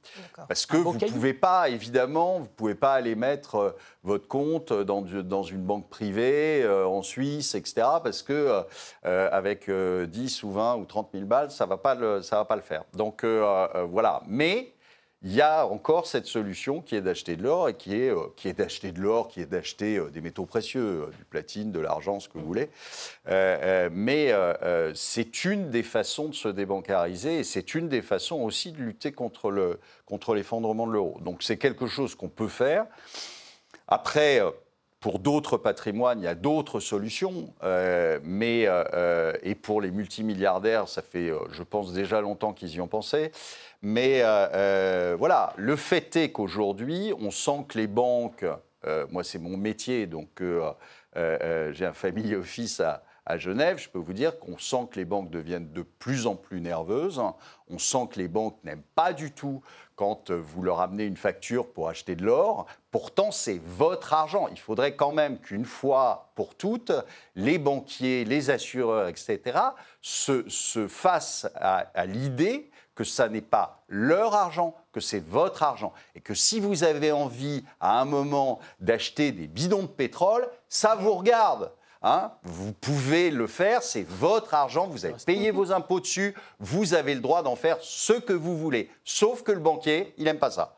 Parce 0.49 0.65
que 0.65 0.75
vous 0.75 0.93
ne 0.93 0.99
pouvez 0.99 1.34
pas, 1.34 1.69
évidemment, 1.69 2.39
vous 2.39 2.47
pouvez 2.47 2.75
pas 2.75 2.93
aller 2.93 3.15
mettre 3.15 3.56
euh, 3.56 3.71
votre 4.04 4.28
compte 4.28 4.73
dans, 4.73 5.06
une 5.06 5.62
banque 5.62 5.89
privée 5.89 6.63
euh, 6.63 6.86
en 6.86 7.01
Suisse, 7.01 7.56
etc. 7.56 7.88
Parce 8.04 8.21
que 8.21 8.65
euh, 9.06 9.30
avec 9.32 9.69
euh, 9.69 10.06
10 10.06 10.43
ou 10.43 10.51
20 10.51 10.75
ou 10.75 10.86
30 10.86 11.12
000 11.13 11.25
balles, 11.25 11.49
ça 11.49 11.65
va 11.65 11.78
pas 11.78 11.95
le, 11.95 12.21
ça 12.21 12.36
va 12.36 12.45
pas 12.45 12.58
le 12.58 12.62
faire. 12.62 12.84
Donc 12.93 13.23
voilà. 13.23 14.21
Mais 14.28 14.74
il 15.25 15.33
y 15.33 15.41
a 15.41 15.65
encore 15.65 16.05
cette 16.05 16.27
solution 16.27 16.81
qui 16.81 16.95
est 16.95 17.01
d'acheter 17.01 17.35
de 17.35 17.41
l'or 17.41 17.67
et 17.67 17.73
qui 17.73 17.95
est, 17.95 18.11
euh, 18.11 18.27
qui 18.35 18.47
est 18.47 18.53
d'acheter 18.53 18.91
de 18.91 19.01
l'or, 19.01 19.27
qui 19.27 19.41
est 19.41 19.47
d'acheter 19.47 19.97
euh, 19.97 20.11
des 20.11 20.21
métaux 20.21 20.45
précieux, 20.45 21.07
euh, 21.07 21.11
du 21.17 21.25
platine, 21.25 21.71
de 21.71 21.79
l'argent, 21.79 22.19
ce 22.19 22.29
que 22.29 22.38
vous 22.38 22.45
voulez. 22.45 22.69
Mais 23.91 24.31
c'est 24.93 25.45
une 25.45 25.71
des 25.71 25.81
façons 25.81 26.29
de 26.29 26.35
se 26.35 26.47
débancariser 26.47 27.39
et 27.39 27.43
c'est 27.43 27.73
une 27.73 27.89
des 27.89 28.03
façons 28.03 28.41
aussi 28.41 28.71
de 28.71 28.77
lutter 28.77 29.11
contre 29.11 29.49
le 29.49 29.79
contre 30.05 30.35
l'effondrement 30.35 30.85
de 30.85 30.93
l'euro. 30.93 31.19
Donc 31.21 31.41
c'est 31.41 31.57
quelque 31.57 31.88
chose 31.88 32.13
qu'on 32.13 32.29
peut 32.29 32.47
faire. 32.47 32.85
Après, 33.88 34.41
pour 34.99 35.17
d'autres 35.17 35.57
patrimoines, 35.57 36.19
il 36.19 36.25
y 36.25 36.27
a 36.27 36.35
d'autres 36.35 36.79
solutions. 36.79 37.51
mais, 38.23 38.67
et 39.41 39.55
pour 39.55 39.81
les 39.81 39.89
multimilliardaires, 39.89 40.88
ça 40.88 41.01
fait, 41.01 41.31
je 41.51 41.63
pense, 41.63 41.93
déjà 41.93 42.21
longtemps 42.21 42.53
qu'ils 42.53 42.75
y 42.75 42.81
ont 42.81 42.88
pensé. 42.88 43.31
Mais 43.88 44.24
euh, 44.24 44.48
euh, 44.56 45.15
voilà, 45.15 45.54
le 45.58 45.76
fait 45.76 46.15
est 46.15 46.32
qu'aujourd'hui, 46.32 47.13
on 47.19 47.30
sent 47.30 47.65
que 47.69 47.78
les 47.78 47.86
banques, 47.86 48.43
euh, 48.88 49.06
moi 49.12 49.24
c'est 49.24 49.38
mon 49.38 49.58
métier, 49.58 50.08
donc 50.08 50.41
j'ai 50.41 51.86
un 51.86 51.93
family 51.93 52.34
office 52.36 52.80
à, 52.80 53.04
Genève, 53.38 53.78
je 53.78 53.88
peux 53.88 54.00
vous 54.00 54.13
dire 54.13 54.39
qu'on 54.39 54.58
sent 54.58 54.88
que 54.91 54.95
les 54.95 55.06
banques 55.06 55.30
deviennent 55.30 55.71
de 55.71 55.84
plus 55.84 56.26
en 56.26 56.36
plus 56.36 56.62
nerveuses. 56.62 57.21
On 57.67 57.78
sent 57.78 58.08
que 58.12 58.19
les 58.19 58.28
banques 58.28 58.58
n'aiment 58.63 58.84
pas 58.95 59.13
du 59.13 59.32
tout 59.32 59.62
quand 59.95 60.32
vous 60.32 60.63
leur 60.63 60.80
amenez 60.80 61.06
une 61.06 61.17
facture 61.17 61.71
pour 61.71 61.89
acheter 61.89 62.15
de 62.15 62.24
l'or. 62.26 62.65
Pourtant, 62.89 63.32
c'est 63.32 63.60
votre 63.63 64.13
argent. 64.13 64.48
Il 64.50 64.60
faudrait 64.60 64.95
quand 64.95 65.12
même 65.12 65.39
qu'une 65.39 65.65
fois 65.65 66.32
pour 66.36 66.56
toutes, 66.56 66.91
les 67.36 67.60
banquiers, 67.60 68.26
les 68.26 68.50
assureurs, 68.50 69.08
etc., 69.08 69.60
se, 70.02 70.48
se 70.50 70.88
fassent 70.88 71.48
à 71.56 72.06
l'idée 72.06 72.69
que 72.95 73.03
ça 73.03 73.29
n'est 73.29 73.41
pas 73.41 73.84
leur 73.88 74.34
argent, 74.34 74.73
que 74.91 74.99
c'est 74.99 75.19
votre 75.19 75.63
argent. 75.63 75.93
Et 76.15 76.21
que 76.21 76.34
si 76.34 76.60
vous 76.60 76.84
avez 76.84 77.12
envie, 77.12 77.63
à 77.79 77.99
un 77.99 78.05
moment, 78.05 78.60
d'acheter 78.79 79.31
des 79.31 79.47
bidons 79.47 79.84
de 79.84 79.88
pétrole, 79.88 80.47
ça 80.69 80.95
vous 80.95 81.13
regarde. 81.13 81.71
Hein 82.01 82.31
vous 82.43 82.71
pouvez 82.71 83.31
le 83.31 83.47
faire, 83.47 83.81
c'est 83.81 84.08
votre 84.08 84.53
argent, 84.53 84.88
vous 84.88 85.05
avez 85.05 85.15
payé 85.25 85.51
vos 85.51 85.71
impôts 85.71 85.99
dessus, 85.99 86.36
vous 86.60 86.93
avez 86.93 87.15
le 87.15 87.21
droit 87.21 87.41
d'en 87.41 87.55
faire 87.55 87.77
ce 87.81 88.13
que 88.13 88.34
vous 88.34 88.58
voulez. 88.58 88.91
Sauf 89.03 89.41
que 89.41 89.51
le 89.51 89.60
banquier, 89.60 90.13
il 90.17 90.25
n'aime 90.25 90.38
pas 90.38 90.51
ça. 90.51 90.77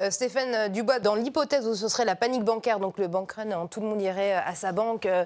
Euh, 0.00 0.10
Stéphane 0.10 0.70
Dubois, 0.72 0.98
dans 0.98 1.14
l'hypothèse 1.14 1.66
où 1.66 1.74
ce 1.74 1.88
serait 1.88 2.04
la 2.04 2.16
panique 2.16 2.44
bancaire, 2.44 2.80
donc 2.80 2.98
le 2.98 3.06
bank 3.06 3.32
run, 3.32 3.50
hein, 3.52 3.66
tout 3.66 3.80
le 3.80 3.86
monde 3.86 4.02
irait 4.02 4.34
à 4.34 4.54
sa 4.54 4.72
banque 4.72 5.06
euh, 5.06 5.24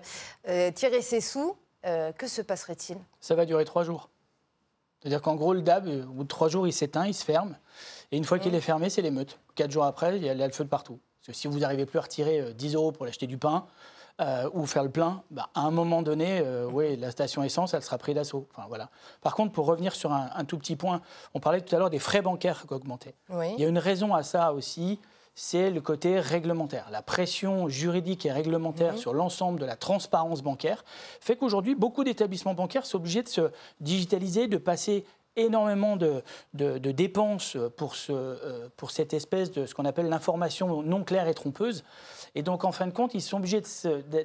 euh, 0.49 0.71
tirer 0.71 1.03
ses 1.03 1.21
sous, 1.21 1.57
euh, 1.87 2.13
que 2.13 2.29
se 2.29 2.43
passerait-il? 2.43 2.99
Ça 3.21 3.35
va 3.35 3.47
durer 3.47 3.65
trois 3.65 3.85
jours. 3.85 4.11
C'est-à-dire 5.01 5.23
qu'en 5.23 5.35
gros, 5.35 5.55
le 5.55 5.63
DAB, 5.63 5.89
euh, 5.89 6.05
au 6.05 6.13
bout 6.13 6.23
de 6.25 6.29
trois 6.29 6.49
jours, 6.49 6.67
il 6.67 6.73
s'éteint, 6.73 7.07
il 7.07 7.15
se 7.15 7.25
ferme. 7.25 7.57
Et 8.13 8.17
une 8.17 8.25
fois 8.25 8.39
qu'il 8.39 8.55
est 8.55 8.61
fermé, 8.61 8.91
c'est 8.91 9.03
l'émeute. 9.03 9.39
Quatre 9.55 9.71
jours 9.71 9.85
après, 9.85 10.17
il 10.17 10.25
y 10.25 10.29
a 10.29 10.35
le 10.35 10.53
feu 10.53 10.65
de 10.65 10.69
partout. 10.69 10.99
Parce 11.21 11.27
que 11.29 11.33
si 11.33 11.49
vous 11.49 11.59
n'arrivez 11.59 11.87
plus 11.87 11.99
à 11.99 12.03
retirer 12.03 12.41
euh, 12.41 12.53
10 12.53 12.75
euros 12.75 12.93
pour 12.93 13.05
l'acheter 13.05 13.27
du 13.27 13.39
pain 13.39 13.67
euh, 14.21 14.49
ou 14.53 14.67
faire 14.67 14.83
le 14.83 14.91
plein, 14.91 15.23
bah, 15.31 15.49
à 15.55 15.61
un 15.61 15.71
moment 15.71 16.03
donné, 16.03 16.41
euh, 16.41 16.67
ouais, 16.67 16.97
la 16.97 17.11
station 17.11 17.43
essence, 17.43 17.75
elle 17.75 17.83
sera 17.83 17.99
prise 17.99 18.15
d'assaut. 18.15 18.47
Enfin, 18.53 18.67
voilà. 18.69 18.89
Par 19.21 19.35
contre, 19.35 19.53
pour 19.53 19.67
revenir 19.67 19.95
sur 19.95 20.13
un, 20.13 20.31
un 20.35 20.45
tout 20.45 20.59
petit 20.59 20.77
point, 20.77 21.03
on 21.35 21.41
parlait 21.41 21.61
tout 21.61 21.75
à 21.75 21.79
l'heure 21.79 21.91
des 21.91 21.99
frais 21.99 22.23
bancaires 22.23 22.67
qui 22.67 22.73
augmentaient. 22.73 23.15
Oui. 23.29 23.53
Il 23.57 23.63
y 23.63 23.65
a 23.65 23.69
une 23.69 23.79
raison 23.79 24.15
à 24.15 24.23
ça 24.23 24.53
aussi, 24.53 24.99
c'est 25.35 25.71
le 25.71 25.81
côté 25.81 26.19
réglementaire. 26.21 26.89
La 26.91 27.03
pression 27.03 27.69
juridique 27.69 28.27
et 28.27 28.33
réglementaire 28.33 28.99
sur 28.99 29.15
l'ensemble 29.15 29.61
de 29.61 29.65
la 29.65 29.77
transparence 29.77 30.43
bancaire 30.43 30.85
fait 31.21 31.37
qu'aujourd'hui, 31.37 31.75
beaucoup 31.75 32.05
d'établissements 32.05 32.55
bancaires 32.55 32.85
sont 32.85 32.99
obligés 32.99 33.23
de 33.23 33.29
se 33.29 33.51
digitaliser, 33.81 34.49
de 34.49 34.59
passer 34.59 35.05
énormément 35.37 35.97
de, 35.97 36.23
de- 36.55 36.79
de 36.79 36.91
dépenses 36.91 37.57
pour, 37.77 37.95
ce, 37.95 38.13
euh, 38.13 38.69
pour 38.77 38.91
cette 38.91 39.15
espèce 39.15 39.53
de 39.53 39.65
ce 39.65 39.75
qu'on 39.75 39.85
appelle 39.85 40.09
l'information 40.09 40.83
non 40.83 41.05
claire 41.05 41.29
et 41.29 41.35
trompeuse. 41.35 41.85
Et 42.35 42.43
donc, 42.43 42.65
en 42.65 42.73
fin 42.73 42.87
de 42.89 42.93
compte, 42.93 43.15
ils 43.15 43.23
sont 43.23 43.39
obligés 43.39 43.63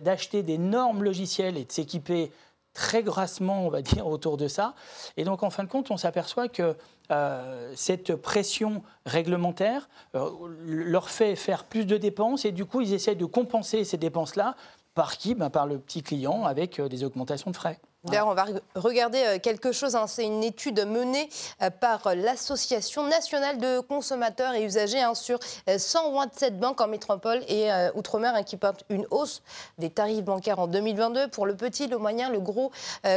d'acheter 0.01 0.41
d'énormes 0.43 1.03
logiciels 1.03 1.57
et 1.57 1.65
de 1.65 1.71
s'équiper 1.71 2.31
très 2.75 3.01
grassement, 3.01 3.65
on 3.65 3.69
va 3.69 3.81
dire, 3.81 4.05
autour 4.05 4.37
de 4.37 4.47
ça. 4.47 4.75
Et 5.17 5.23
donc, 5.23 5.41
en 5.41 5.49
fin 5.49 5.63
de 5.63 5.69
compte, 5.69 5.89
on 5.89 5.97
s'aperçoit 5.97 6.47
que 6.47 6.75
euh, 7.09 7.71
cette 7.75 8.15
pression 8.15 8.83
réglementaire 9.07 9.89
euh, 10.13 10.29
leur 10.65 11.09
fait 11.09 11.35
faire 11.35 11.63
plus 11.63 11.85
de 11.85 11.97
dépenses 11.97 12.45
et 12.45 12.51
du 12.51 12.65
coup, 12.65 12.81
ils 12.81 12.93
essaient 12.93 13.15
de 13.15 13.25
compenser 13.25 13.83
ces 13.83 13.97
dépenses-là 13.97 14.55
par 14.93 15.17
qui? 15.17 15.35
Ben, 15.35 15.49
Par 15.49 15.65
le 15.65 15.79
petit 15.79 16.03
client 16.03 16.43
avec 16.43 16.79
euh, 16.79 16.87
des 16.87 17.03
augmentations 17.03 17.49
de 17.49 17.55
frais. 17.55 17.79
D'ailleurs, 18.05 18.27
on 18.27 18.33
va 18.35 18.45
regarder 18.75 19.23
euh, 19.25 19.39
quelque 19.39 19.71
chose. 19.71 19.95
Hein. 19.95 20.05
C'est 20.07 20.25
une 20.25 20.43
étude 20.43 20.85
menée 20.85 21.27
euh, 21.61 21.69
par 21.71 22.13
l'Association 22.15 23.07
nationale 23.07 23.57
de 23.57 23.79
consommateurs 23.79 24.53
et 24.53 24.63
usagers 24.63 25.01
hein, 25.01 25.15
sur 25.15 25.39
127 25.67 26.53
euh, 26.53 26.57
banques 26.57 26.81
en 26.81 26.87
métropole 26.87 27.43
et 27.47 27.69
outre-mer 27.95 28.35
hein, 28.35 28.43
qui 28.43 28.57
portent 28.57 28.83
une 28.89 29.07
hausse 29.09 29.41
des 29.77 29.89
tarifs 29.89 30.23
bancaires 30.23 30.59
en 30.59 30.67
2022 30.67 31.29
pour 31.29 31.45
le 31.45 31.55
petit, 31.55 31.87
le 31.87 31.97
moyen, 31.97 32.29
le 32.29 32.39
gros 32.39 32.71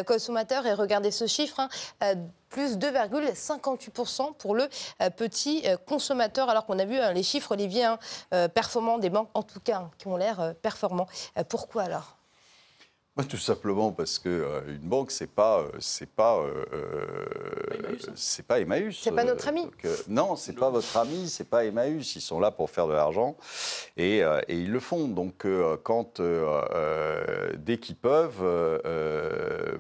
consommateur. 0.07 0.67
Et 0.67 0.75
regardez 0.75 1.11
ce 1.11 1.27
chiffre. 1.27 1.69
plus 2.49 2.79
2,58% 2.79 4.35
pour 4.35 4.55
le 4.55 4.69
petit 5.17 5.65
consommateur, 5.87 6.49
alors 6.49 6.67
qu'on 6.67 6.79
a 6.79 6.85
vu 6.85 6.99
les 7.15 7.23
chiffres, 7.23 7.53
Olivier, 7.53 7.95
performants 8.55 8.99
des 8.99 9.11
banques, 9.11 9.31
en 9.35 9.43
tout 9.43 9.61
cas, 9.61 9.91
qui 9.99 10.07
ont 10.07 10.17
l'air 10.17 10.55
performants. 10.63 11.09
pourquoi 11.49 11.83
alors? 11.85 12.18
Tout 13.25 13.37
simplement 13.37 13.93
parce 13.93 14.19
que 14.19 14.29
euh, 14.29 14.61
une 14.69 14.89
banque, 14.89 15.11
c'est 15.11 15.31
pas, 15.31 15.61
euh, 15.61 15.71
c'est 15.79 16.09
pas, 16.09 16.39
euh, 16.39 16.65
c'est 18.15 18.47
pas 18.47 18.61
Emmaüs. 18.61 19.01
C'est 19.03 19.13
pas 19.13 19.25
notre 19.25 19.49
ami. 19.49 19.67
non, 20.09 20.37
c'est 20.37 20.55
pas 20.55 20.71
votre 20.71 20.97
ami, 20.97 21.29
c'est 21.29 21.49
pas 21.49 21.65
Emmaüs. 21.65 22.17
Ils 22.17 22.21
sont 22.21 22.41
là 22.41 22.51
pour 22.51 22.71
faire 22.71 22.87
de 22.87 22.93
l'argent 22.93 23.37
et, 23.97 24.19
et, 24.19 24.55
ils 24.55 24.71
le 24.71 24.81
font. 24.81 25.09
Donc, 25.09 25.47
quand 25.83 26.21
dès 27.59 27.79
qu'ils 27.79 27.97
peuvent 27.97 28.45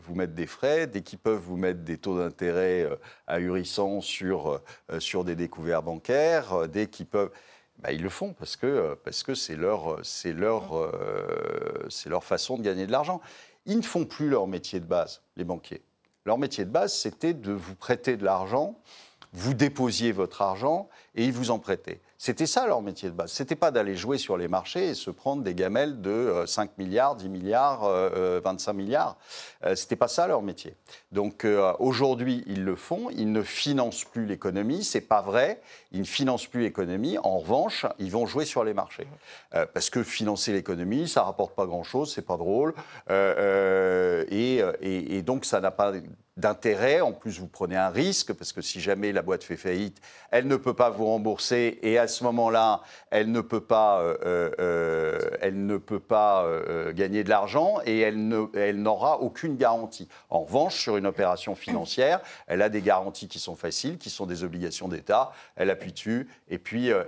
vous 0.06 0.14
mettre 0.14 0.34
des 0.34 0.46
frais, 0.46 0.86
dès 0.86 1.02
qu'ils 1.02 1.18
peuvent 1.18 1.40
vous 1.40 1.56
mettre 1.56 1.80
des 1.80 1.98
taux 1.98 2.18
d'intérêt 2.18 2.88
ahurissants 3.26 4.00
sur 4.00 4.60
sur 4.98 5.24
des 5.24 5.36
découvertes 5.36 5.84
bancaires, 5.84 6.68
dès 6.68 6.86
qu'ils 6.86 7.06
peuvent 7.06 7.30
bah, 7.78 7.92
ils 7.92 8.02
le 8.02 8.08
font 8.08 8.32
parce 8.32 8.56
que 8.56 8.94
parce 9.04 9.22
que 9.22 9.34
c'est 9.34 9.56
leur 9.56 9.98
c'est 10.02 10.32
leur 10.32 10.76
euh, 10.76 11.86
c'est 11.88 12.08
leur 12.08 12.24
façon 12.24 12.58
de 12.58 12.62
gagner 12.62 12.86
de 12.86 12.92
l'argent. 12.92 13.20
Ils 13.66 13.76
ne 13.76 13.82
font 13.82 14.04
plus 14.04 14.28
leur 14.28 14.46
métier 14.46 14.80
de 14.80 14.86
base, 14.86 15.22
les 15.36 15.44
banquiers. 15.44 15.82
Leur 16.24 16.38
métier 16.38 16.64
de 16.64 16.70
base, 16.70 16.94
c'était 16.94 17.34
de 17.34 17.52
vous 17.52 17.74
prêter 17.74 18.16
de 18.16 18.24
l'argent, 18.24 18.78
vous 19.32 19.54
déposiez 19.54 20.12
votre 20.12 20.42
argent 20.42 20.88
et 21.14 21.24
ils 21.24 21.32
vous 21.32 21.50
en 21.50 21.58
prêtaient. 21.58 22.00
C'était 22.20 22.46
ça 22.46 22.66
leur 22.66 22.82
métier 22.82 23.10
de 23.10 23.14
base. 23.14 23.30
C'était 23.30 23.54
pas 23.54 23.70
d'aller 23.70 23.94
jouer 23.94 24.18
sur 24.18 24.36
les 24.36 24.48
marchés 24.48 24.88
et 24.88 24.94
se 24.94 25.10
prendre 25.10 25.42
des 25.42 25.54
gamelles 25.54 26.00
de 26.00 26.44
5 26.46 26.70
euh, 26.70 26.72
milliards, 26.76 27.14
10 27.14 27.28
milliards, 27.28 27.88
25 28.42 28.72
euh, 28.72 28.74
milliards. 28.74 29.16
C'était 29.76 29.96
pas 29.96 30.08
ça 30.08 30.26
leur 30.26 30.42
métier. 30.42 30.74
Donc 31.12 31.46
aujourd'hui, 31.78 32.44
ils 32.46 32.64
le 32.64 32.76
font. 32.76 33.08
Ils 33.10 33.32
ne 33.32 33.42
financent 33.42 34.04
plus 34.04 34.26
l'économie. 34.26 34.84
C'est 34.84 35.00
pas 35.00 35.22
vrai. 35.22 35.60
Ils 35.92 36.00
ne 36.00 36.04
financent 36.04 36.46
plus 36.46 36.62
l'économie. 36.62 37.18
En 37.18 37.38
revanche, 37.38 37.86
ils 37.98 38.10
vont 38.10 38.26
jouer 38.26 38.44
sur 38.44 38.64
les 38.64 38.74
marchés. 38.74 39.06
Euh, 39.54 39.66
parce 39.72 39.90
que 39.90 40.02
financer 40.02 40.52
l'économie, 40.52 41.08
ça 41.08 41.22
rapporte 41.22 41.54
pas 41.54 41.66
grand-chose, 41.66 42.12
c'est 42.12 42.26
pas 42.26 42.36
drôle. 42.36 42.74
Euh, 43.10 44.24
euh, 44.30 44.72
et, 44.80 45.22
donc, 45.22 45.44
ça 45.44 45.60
n'a 45.60 45.70
pas 45.70 45.92
d'intérêt. 46.36 47.00
En 47.00 47.12
plus, 47.12 47.40
vous 47.40 47.48
prenez 47.48 47.76
un 47.76 47.88
risque, 47.88 48.32
parce 48.32 48.52
que 48.52 48.60
si 48.60 48.80
jamais 48.80 49.12
la 49.12 49.22
boîte 49.22 49.44
fait 49.44 49.56
faillite, 49.56 50.00
elle 50.30 50.46
ne 50.46 50.56
peut 50.56 50.74
pas 50.74 50.90
vous 50.90 51.06
rembourser. 51.06 51.78
Et 51.82 51.98
ce 52.08 52.24
moment-là, 52.24 52.82
elle 53.10 53.30
ne 53.30 53.40
peut 53.40 53.60
pas, 53.60 54.02
elle 54.22 55.66
ne 55.66 55.76
peut 55.76 56.00
pas 56.00 56.46
gagner 56.92 57.24
de 57.24 57.28
l'argent 57.28 57.78
et 57.84 58.00
elle, 58.00 58.26
n'aura 58.82 59.20
aucune 59.20 59.56
garantie. 59.56 60.08
En 60.30 60.40
revanche, 60.40 60.76
sur 60.76 60.96
une 60.96 61.06
opération 61.06 61.54
financière, 61.54 62.20
elle 62.46 62.62
a 62.62 62.68
des 62.68 62.82
garanties 62.82 63.28
qui 63.28 63.38
sont 63.38 63.56
faciles, 63.56 63.98
qui 63.98 64.10
sont 64.10 64.26
des 64.26 64.44
obligations 64.44 64.88
d'État. 64.88 65.32
Elle 65.56 65.70
appuie 65.70 65.92
dessus, 65.92 66.28
et 66.48 66.58
puis, 66.58 66.90
euh, 66.92 67.04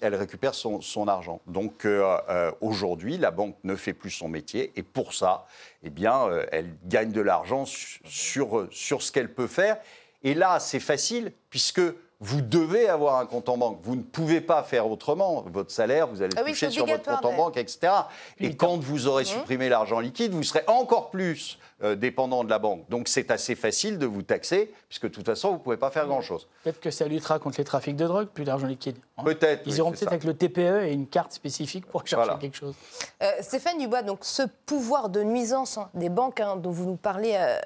elle 0.00 0.14
récupère 0.14 0.54
son, 0.54 1.08
argent. 1.08 1.40
Donc 1.46 1.84
euh, 1.84 2.16
euh, 2.28 2.52
aujourd'hui, 2.60 3.18
la 3.18 3.30
banque 3.30 3.56
ne 3.64 3.76
fait 3.76 3.92
plus 3.92 4.10
son 4.10 4.28
métier, 4.28 4.72
et 4.76 4.82
pour 4.82 5.14
ça, 5.14 5.46
eh 5.82 5.90
bien, 5.90 6.28
elle 6.50 6.74
gagne 6.84 7.12
de 7.12 7.20
l'argent 7.20 7.64
sur 7.66 8.68
ce 8.70 9.12
qu'elle 9.12 9.32
peut 9.32 9.46
faire. 9.46 9.78
Et 10.22 10.34
là, 10.34 10.58
c'est 10.58 10.80
facile, 10.80 11.32
puisque 11.50 11.82
vous 12.20 12.40
devez 12.40 12.88
avoir 12.88 13.18
un 13.18 13.26
compte 13.26 13.48
en 13.48 13.56
banque. 13.56 13.80
Vous 13.82 13.96
ne 13.96 14.02
pouvez 14.02 14.40
pas 14.40 14.62
faire 14.62 14.90
autrement. 14.90 15.44
Votre 15.52 15.70
salaire, 15.70 16.06
vous 16.06 16.22
allez 16.22 16.34
le 16.34 16.40
ah 16.40 16.44
toucher 16.44 16.70
sur 16.70 16.86
votre 16.86 17.02
compte 17.02 17.24
en 17.24 17.36
banque, 17.36 17.56
etc. 17.56 17.92
Et 18.40 18.56
quand 18.56 18.78
vous 18.78 19.06
aurez 19.06 19.24
mmh. 19.24 19.26
supprimé 19.26 19.68
l'argent 19.68 20.00
liquide, 20.00 20.32
vous 20.32 20.42
serez 20.42 20.62
encore 20.66 21.10
plus 21.10 21.58
euh, 21.82 21.96
dépendant 21.96 22.44
de 22.44 22.50
la 22.50 22.58
banque. 22.58 22.88
Donc 22.88 23.08
c'est 23.08 23.30
assez 23.30 23.54
facile 23.54 23.98
de 23.98 24.06
vous 24.06 24.22
taxer, 24.22 24.72
puisque 24.88 25.04
de 25.04 25.08
toute 25.08 25.26
façon, 25.26 25.48
vous 25.48 25.58
ne 25.58 25.60
pouvez 25.60 25.76
pas 25.76 25.90
faire 25.90 26.06
grand-chose. 26.06 26.46
Peut-être 26.62 26.80
que 26.80 26.90
ça 26.90 27.06
luttera 27.06 27.38
contre 27.38 27.58
les 27.58 27.64
trafics 27.64 27.96
de 27.96 28.06
drogue, 28.06 28.28
plus 28.28 28.44
d'argent 28.44 28.66
liquide. 28.66 28.96
Hein. 29.18 29.24
Peut-être. 29.24 29.62
Ils 29.66 29.76
iront 29.76 29.90
peut-être 29.90 30.08
avec 30.08 30.24
le 30.24 30.34
TPE 30.34 30.84
et 30.84 30.92
une 30.92 31.08
carte 31.08 31.32
spécifique 31.32 31.86
pour 31.86 32.06
chercher 32.06 32.38
quelque 32.40 32.56
chose. 32.56 32.74
Euh, 33.22 33.30
Stéphane 33.40 33.78
Dubois, 33.78 34.02
donc 34.02 34.20
ce 34.22 34.42
pouvoir 34.66 35.08
de 35.08 35.22
nuisance 35.22 35.78
hein, 35.78 35.90
des 35.94 36.08
banques 36.08 36.40
hein, 36.40 36.56
dont 36.56 36.70
vous 36.70 36.86
nous 36.86 36.96
parlez 36.96 37.34
euh, 37.36 37.58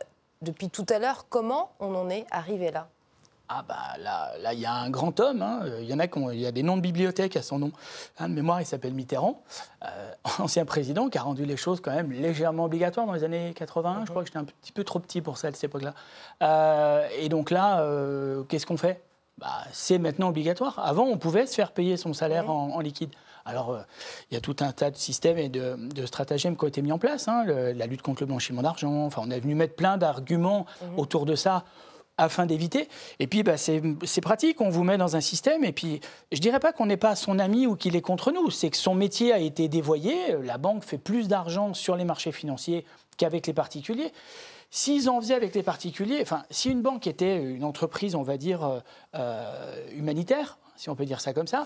depuis 0.42 0.70
tout 0.70 0.86
à 0.88 0.98
l'heure, 0.98 1.26
comment 1.28 1.72
on 1.78 1.94
en 1.94 2.08
est 2.10 2.26
arrivé 2.30 2.70
là? 2.70 2.88
Ah 3.50 3.64
bah 3.66 3.96
là, 3.98 4.32
là, 4.42 4.52
il 4.52 4.60
y 4.60 4.66
a 4.66 4.74
un 4.74 4.90
grand 4.90 5.18
homme. 5.20 5.40
Hein. 5.40 5.62
Il 5.80 5.88
y 5.88 5.94
en 5.94 5.98
a 5.98 6.06
qui 6.06 6.20
il 6.32 6.40
y 6.40 6.46
a 6.46 6.52
des 6.52 6.62
noms 6.62 6.76
de 6.76 6.82
bibliothèques 6.82 7.36
à 7.36 7.42
son 7.42 7.58
nom. 7.58 7.72
Un 8.18 8.28
de 8.28 8.34
mémoire, 8.34 8.60
il 8.60 8.66
s'appelle 8.66 8.92
Mitterrand, 8.92 9.42
euh, 9.84 10.12
ancien 10.38 10.66
président, 10.66 11.08
qui 11.08 11.16
a 11.16 11.22
rendu 11.22 11.46
les 11.46 11.56
choses 11.56 11.80
quand 11.80 11.92
même 11.92 12.12
légèrement 12.12 12.66
obligatoires 12.66 13.06
dans 13.06 13.14
les 13.14 13.24
années 13.24 13.54
81. 13.56 14.04
Je 14.04 14.10
crois 14.10 14.22
que 14.22 14.28
j'étais 14.28 14.38
un 14.38 14.44
petit 14.44 14.72
peu 14.72 14.84
trop 14.84 14.98
petit 14.98 15.22
pour 15.22 15.38
ça 15.38 15.48
à 15.48 15.52
cette 15.52 15.64
époque-là. 15.64 15.94
Euh, 16.42 17.08
et 17.18 17.30
donc 17.30 17.50
là, 17.50 17.80
euh, 17.80 18.42
qu'est-ce 18.44 18.66
qu'on 18.66 18.76
fait? 18.76 19.02
Bah, 19.38 19.64
C'est 19.72 19.98
maintenant 19.98 20.28
obligatoire. 20.28 20.78
Avant, 20.84 21.04
on 21.04 21.16
pouvait 21.16 21.46
se 21.46 21.54
faire 21.54 21.72
payer 21.72 21.96
son 21.96 22.12
salaire 22.12 22.50
en, 22.50 22.80
liquide. 22.80 23.10
Alors, 23.46 23.78
il 24.30 24.34
y 24.34 24.36
a 24.36 24.42
tout 24.42 24.56
un 24.60 24.72
tas 24.72 24.90
de 24.90 24.96
systèmes 24.96 25.38
et 25.38 25.48
de, 25.48 26.04
stratagèmes 26.04 26.54
qui 26.54 26.64
ont 26.64 26.68
été 26.68 26.82
mis 26.82 26.92
en 26.92 26.98
place. 26.98 27.28
Hein. 27.28 27.44
la 27.46 27.86
lutte 27.86 28.02
contre 28.02 28.22
le 28.22 28.26
blanchiment 28.26 28.60
d'argent. 28.60 29.06
Enfin, 29.06 29.22
on 29.24 29.30
est 29.30 29.40
venu 29.40 29.54
mettre 29.54 29.74
plein 29.74 29.96
d'arguments 29.96 30.66
mhm. 30.82 30.98
autour 30.98 31.24
de 31.24 31.34
ça 31.34 31.64
afin 32.18 32.44
d'éviter. 32.44 32.88
Et 33.20 33.26
puis, 33.26 33.42
bah, 33.42 33.56
c'est 33.56 34.20
pratique, 34.20 34.60
on 34.60 34.68
vous 34.68 34.84
met 34.84 34.98
dans 34.98 35.16
un 35.16 35.20
système, 35.20 35.64
et 35.64 35.72
puis, 35.72 36.00
je 36.32 36.40
dirais 36.40 36.60
pas 36.60 36.72
qu'on 36.72 36.86
n'est 36.86 36.96
pas 36.96 37.16
son 37.16 37.38
ami 37.38 37.66
ou 37.66 37.76
qu'il 37.76 37.96
est 37.96 38.02
contre 38.02 38.32
nous, 38.32 38.50
c'est 38.50 38.70
que 38.70 38.76
son 38.76 38.94
métier 38.94 39.32
a 39.32 39.38
été 39.38 39.68
dévoyé, 39.68 40.36
la 40.42 40.58
banque 40.58 40.84
fait 40.84 40.98
plus 40.98 41.28
d'argent 41.28 41.72
sur 41.72 41.96
les 41.96 42.04
marchés 42.04 42.32
financiers 42.32 42.84
qu'avec 43.16 43.46
les 43.46 43.52
particuliers. 43.52 44.12
S'ils 44.70 45.08
en 45.08 45.20
faisaient 45.20 45.34
avec 45.34 45.54
les 45.54 45.62
particuliers, 45.62 46.18
enfin, 46.20 46.42
si 46.50 46.70
une 46.70 46.82
banque 46.82 47.06
était 47.06 47.42
une 47.42 47.64
entreprise, 47.64 48.14
on 48.14 48.22
va 48.22 48.36
dire, 48.36 48.64
euh, 48.64 48.80
euh, 49.14 49.86
humanitaire, 49.94 50.58
si 50.76 50.90
on 50.90 50.94
peut 50.94 51.06
dire 51.06 51.20
ça 51.20 51.32
comme 51.32 51.46
ça, 51.46 51.64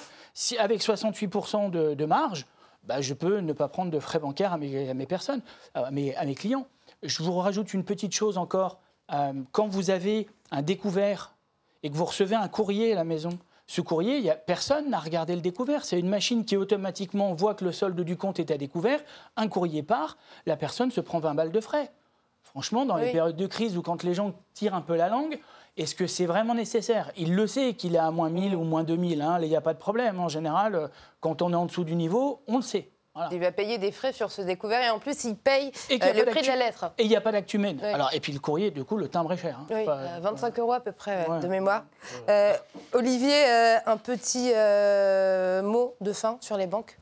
avec 0.58 0.82
68% 0.82 1.70
de, 1.70 2.04
marge, 2.04 2.46
bah, 2.84 3.00
je 3.00 3.12
peux 3.14 3.38
ne 3.38 3.52
pas 3.52 3.68
prendre 3.68 3.90
de 3.90 3.98
frais 3.98 4.20
bancaires 4.20 4.52
à 4.52 4.58
mes, 4.58 5.06
personnes, 5.06 5.42
mes, 5.90 6.14
à 6.16 6.24
mes 6.24 6.34
clients. 6.34 6.66
Je 7.02 7.22
vous 7.22 7.36
rajoute 7.36 7.74
une 7.74 7.84
petite 7.84 8.12
chose 8.12 8.38
encore. 8.38 8.78
Euh, 9.12 9.32
quand 9.52 9.68
vous 9.68 9.90
avez 9.90 10.28
un 10.50 10.62
découvert 10.62 11.34
et 11.82 11.90
que 11.90 11.96
vous 11.96 12.04
recevez 12.04 12.36
un 12.36 12.48
courrier 12.48 12.92
à 12.92 12.94
la 12.96 13.04
maison, 13.04 13.38
ce 13.66 13.80
courrier, 13.80 14.18
y 14.18 14.30
a, 14.30 14.34
personne 14.34 14.90
n'a 14.90 14.98
regardé 14.98 15.34
le 15.34 15.40
découvert. 15.40 15.84
C'est 15.84 15.98
une 15.98 16.08
machine 16.08 16.44
qui 16.44 16.56
automatiquement 16.56 17.32
voit 17.34 17.54
que 17.54 17.64
le 17.64 17.72
solde 17.72 18.00
du 18.00 18.16
compte 18.16 18.38
est 18.38 18.50
à 18.50 18.58
découvert. 18.58 19.00
Un 19.36 19.48
courrier 19.48 19.82
part, 19.82 20.18
la 20.46 20.56
personne 20.56 20.90
se 20.90 21.00
prend 21.00 21.20
20 21.20 21.34
balles 21.34 21.52
de 21.52 21.60
frais. 21.60 21.90
Franchement, 22.42 22.84
dans 22.84 22.96
les 22.96 23.10
périodes 23.10 23.36
de 23.36 23.46
crise 23.46 23.78
ou 23.78 23.82
quand 23.82 24.02
les 24.02 24.12
gens 24.12 24.34
tirent 24.52 24.74
un 24.74 24.82
peu 24.82 24.94
la 24.94 25.08
langue, 25.08 25.38
est-ce 25.78 25.94
que 25.94 26.06
c'est 26.06 26.26
vraiment 26.26 26.54
nécessaire? 26.54 27.10
Il 27.16 27.34
le 27.34 27.46
sait 27.46 27.72
qu'il 27.72 27.94
est 27.94 27.98
à 27.98 28.10
moins 28.10 28.28
1000 28.28 28.54
ou 28.54 28.62
moins 28.62 28.84
2000. 28.84 29.22
Hein. 29.22 29.38
Il 29.40 29.48
n'y 29.48 29.56
a 29.56 29.62
pas 29.62 29.72
de 29.72 29.78
problème. 29.78 30.20
En 30.20 30.28
général, 30.28 30.90
quand 31.20 31.40
on 31.40 31.52
est 31.52 31.56
en 31.56 31.64
dessous 31.64 31.84
du 31.84 31.94
niveau, 31.94 32.42
on 32.46 32.56
le 32.56 32.62
sait. 32.62 32.91
Il 33.30 33.40
va 33.40 33.52
payer 33.52 33.76
des 33.76 33.92
frais 33.92 34.12
sur 34.12 34.30
ce 34.30 34.40
découvert 34.40 34.82
et 34.82 34.88
en 34.88 34.98
plus 34.98 35.24
il 35.24 35.36
paye 35.36 35.70
euh, 35.90 36.12
le 36.14 36.24
prix 36.24 36.40
de 36.40 36.46
la 36.46 36.56
lettre. 36.56 36.92
Et 36.96 37.02
il 37.02 37.08
n'y 37.08 37.16
a 37.16 37.20
pas 37.20 37.32
d'actu 37.32 37.60
Alors, 37.82 38.10
et 38.14 38.20
puis 38.20 38.32
le 38.32 38.38
courrier, 38.38 38.70
du 38.70 38.84
coup, 38.84 38.96
le 38.96 39.08
timbre 39.08 39.32
est 39.32 39.36
cher. 39.36 39.58
Hein. 39.60 39.66
Oui, 39.70 39.84
25 40.22 40.58
euros 40.58 40.72
à 40.72 40.80
peu 40.80 40.92
près 40.92 41.26
de 41.40 41.46
mémoire. 41.46 41.84
Euh, 42.28 42.54
Olivier, 42.92 43.44
euh, 43.46 43.76
un 43.84 43.96
petit 43.98 44.52
mot 45.62 45.94
de 46.00 46.12
fin 46.12 46.38
sur 46.40 46.56
les 46.56 46.66
banques? 46.66 46.98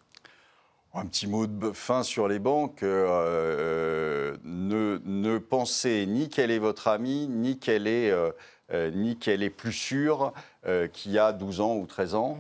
Un 0.93 1.07
petit 1.07 1.29
mot 1.29 1.47
de 1.47 1.71
fin 1.71 2.03
sur 2.03 2.27
les 2.27 2.41
banques. 2.41 2.83
ne, 2.83 4.37
ne, 4.45 5.39
pensez 5.39 6.07
ni 6.07 6.29
qu'elle 6.29 6.51
est 6.51 6.59
votre 6.59 6.89
amie, 6.89 7.29
ni 7.29 7.61
qu'elle 7.61 7.87
est, 7.87 8.13
ni 8.73 9.17
qu'elle 9.17 9.45
est 9.45 9.51
plus 9.51 9.73
sûre 9.73 10.33
qu'il 10.93 11.13
y 11.13 11.19
a 11.21 11.33
12 11.33 11.61
ans 11.61 11.77
ou 11.77 11.87
13 11.87 12.17
ans. 12.17 12.39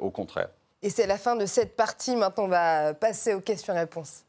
au 0.00 0.10
contraire. 0.10 0.48
Et 0.82 0.90
c'est 0.90 1.06
la 1.06 1.16
fin 1.18 1.36
de 1.36 1.46
cette 1.46 1.76
partie. 1.76 2.16
Maintenant, 2.16 2.44
on 2.44 2.48
va 2.48 2.94
passer 2.94 3.34
aux 3.34 3.40
questions-réponses. 3.40 4.24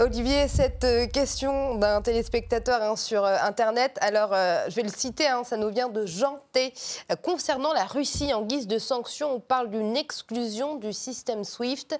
Olivier, 0.00 0.48
cette 0.48 0.82
euh, 0.82 1.06
question 1.06 1.76
d'un 1.76 2.02
téléspectateur 2.02 2.82
hein, 2.82 2.96
sur 2.96 3.24
euh, 3.24 3.36
Internet, 3.42 3.96
alors 4.00 4.30
euh, 4.32 4.64
je 4.68 4.74
vais 4.74 4.82
le 4.82 4.88
citer, 4.88 5.28
hein, 5.28 5.44
ça 5.44 5.56
nous 5.56 5.68
vient 5.68 5.88
de 5.88 6.04
Jean 6.04 6.40
T. 6.50 6.74
Concernant 7.22 7.72
la 7.72 7.84
Russie, 7.84 8.34
en 8.34 8.42
guise 8.42 8.66
de 8.66 8.80
sanction, 8.80 9.36
on 9.36 9.38
parle 9.38 9.70
d'une 9.70 9.96
exclusion 9.96 10.74
du 10.74 10.92
système 10.92 11.44
SWIFT. 11.44 11.96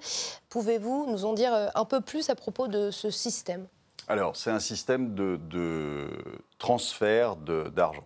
Pouvez-vous 0.49 1.05
nous 1.09 1.23
en 1.23 1.31
dire 1.31 1.71
un 1.73 1.85
peu 1.85 2.01
plus 2.01 2.29
à 2.29 2.35
propos 2.35 2.67
de 2.67 2.91
ce 2.91 3.09
système? 3.09 3.65
Alors, 4.09 4.35
c'est 4.35 4.51
un 4.51 4.59
système 4.59 5.15
de, 5.15 5.39
de 5.49 6.09
transfert 6.59 7.37
d'argent. 7.37 8.05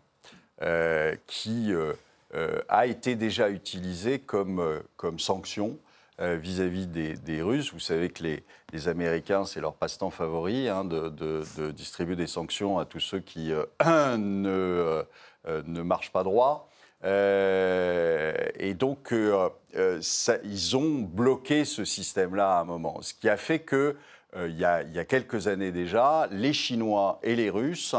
Euh, 0.62 1.16
qui 1.26 1.72
euh, 1.72 1.94
euh, 2.36 2.60
a 2.68 2.86
été 2.86 3.16
déjà 3.16 3.50
utilisé 3.50 4.20
comme, 4.20 4.82
comme 4.98 5.20
sanction 5.20 5.78
vis-à-vis 6.22 6.86
des, 6.86 7.42
Russes. 7.42 7.72
Vous 7.72 7.80
savez 7.80 8.10
que 8.10 8.24
les, 8.74 8.88
Américains, 8.90 9.46
c'est 9.46 9.62
leur 9.62 9.74
passe-temps 9.74 10.10
favori 10.10 10.68
hein, 10.68 10.84
de, 10.84 11.72
distribuer 11.72 12.18
des 12.18 12.28
sanctions 12.28 12.78
à 12.78 12.84
tous 12.84 13.00
ceux 13.00 13.22
qui 13.22 13.54
ne, 13.86 15.02
ne 15.48 15.82
marchent 15.82 16.12
pas 16.12 16.24
droit. 16.24 16.70
et 17.06 18.74
donc, 18.74 19.14
ils 19.14 20.76
ont 20.76 21.00
bloqué 21.04 21.64
ce 21.64 21.86
système-là 21.86 22.58
à 22.58 22.60
un 22.60 22.66
moment. 22.66 23.02
Ce 23.02 23.14
qui 23.14 23.30
a 23.30 23.38
fait 23.38 23.60
que, 23.60 23.96
il 24.36 24.60
y, 24.60 24.66
a, 24.66 24.82
il 24.82 24.92
y 24.92 25.00
a 25.00 25.06
quelques 25.06 25.48
années 25.48 25.72
déjà, 25.72 26.28
les 26.32 26.52
Chinois 26.52 27.22
et 27.24 27.38
les 27.38 27.50
Russes 27.50 27.96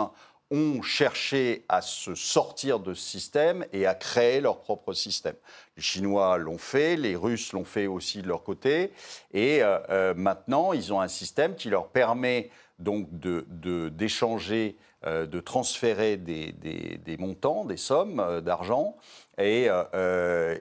ont 0.50 0.82
cherché 0.82 1.64
à 1.68 1.80
se 1.80 2.14
sortir 2.14 2.80
de 2.80 2.92
ce 2.94 3.02
système 3.02 3.64
et 3.72 3.86
à 3.86 3.94
créer 3.94 4.40
leur 4.40 4.60
propre 4.60 4.92
système. 4.92 5.36
Les 5.76 5.82
Chinois 5.82 6.38
l'ont 6.38 6.58
fait, 6.58 6.96
les 6.96 7.14
Russes 7.14 7.52
l'ont 7.52 7.64
fait 7.64 7.86
aussi 7.86 8.20
de 8.20 8.28
leur 8.28 8.42
côté, 8.42 8.92
et 9.32 9.62
euh, 9.62 9.78
euh, 9.90 10.14
maintenant 10.14 10.72
ils 10.72 10.92
ont 10.92 11.00
un 11.00 11.08
système 11.08 11.54
qui 11.54 11.70
leur 11.70 11.88
permet 11.88 12.50
donc 12.80 13.08
d'échanger, 13.12 14.76
de, 15.02 15.08
euh, 15.08 15.26
de, 15.26 15.40
transférer 15.40 16.16
des, 16.16 16.52
des, 16.52 17.16
montants, 17.18 17.64
des 17.64 17.76
sommes 17.76 18.40
d'argent, 18.40 18.96
et, 19.38 19.68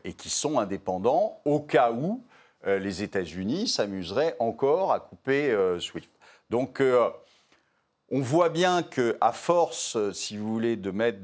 et, 0.03 0.13
qui 0.13 0.29
sont 0.29 0.59
indépendants 0.59 1.41
au 1.45 1.59
cas 1.59 1.91
où 1.91 2.23
les 2.65 3.03
États-Unis 3.03 3.67
s'amuseraient 3.67 4.35
encore 4.39 4.93
à 4.93 4.99
couper 4.99 5.53
SWIFT. 5.79 6.09
Donc 6.49 6.81
on 8.11 8.21
voit 8.21 8.49
bien 8.49 8.81
que, 8.81 9.17
à 9.21 9.31
force, 9.31 9.97
si 10.13 10.35
vous 10.35 10.51
voulez, 10.51 10.75
de 10.75 10.89
mettre 10.89 11.19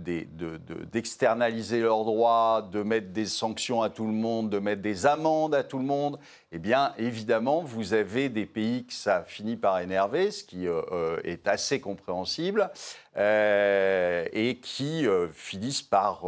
d'externaliser 0.92 1.82
leurs 1.82 2.06
droits, 2.06 2.68
de 2.72 2.84
mettre 2.84 3.08
des 3.08 3.26
sanctions 3.26 3.82
à 3.82 3.90
tout 3.90 4.06
le 4.06 4.14
monde, 4.14 4.52
de 4.52 4.60
mettre 4.60 4.84
des 4.84 5.08
amendes 5.08 5.56
à 5.56 5.64
tout 5.64 5.80
le 5.80 5.86
monde, 5.86 6.20
eh 6.52 6.60
bien, 6.60 6.94
évidemment, 7.00 7.62
vous 7.62 7.94
avez 7.94 8.30
des 8.30 8.46
pays 8.46 8.86
que 8.86 8.94
ça 8.94 9.24
finit 9.24 9.56
par 9.56 9.80
énerver, 9.80 10.30
ce 10.30 10.44
qui 10.44 10.68
euh, 10.68 10.82
euh, 10.92 11.20
est 11.24 11.48
assez 11.48 11.80
compréhensible, 11.80 12.70
euh, 13.18 14.26
et 14.32 14.58
qui 14.58 15.08
finissent 15.34 15.82
par 15.82 16.24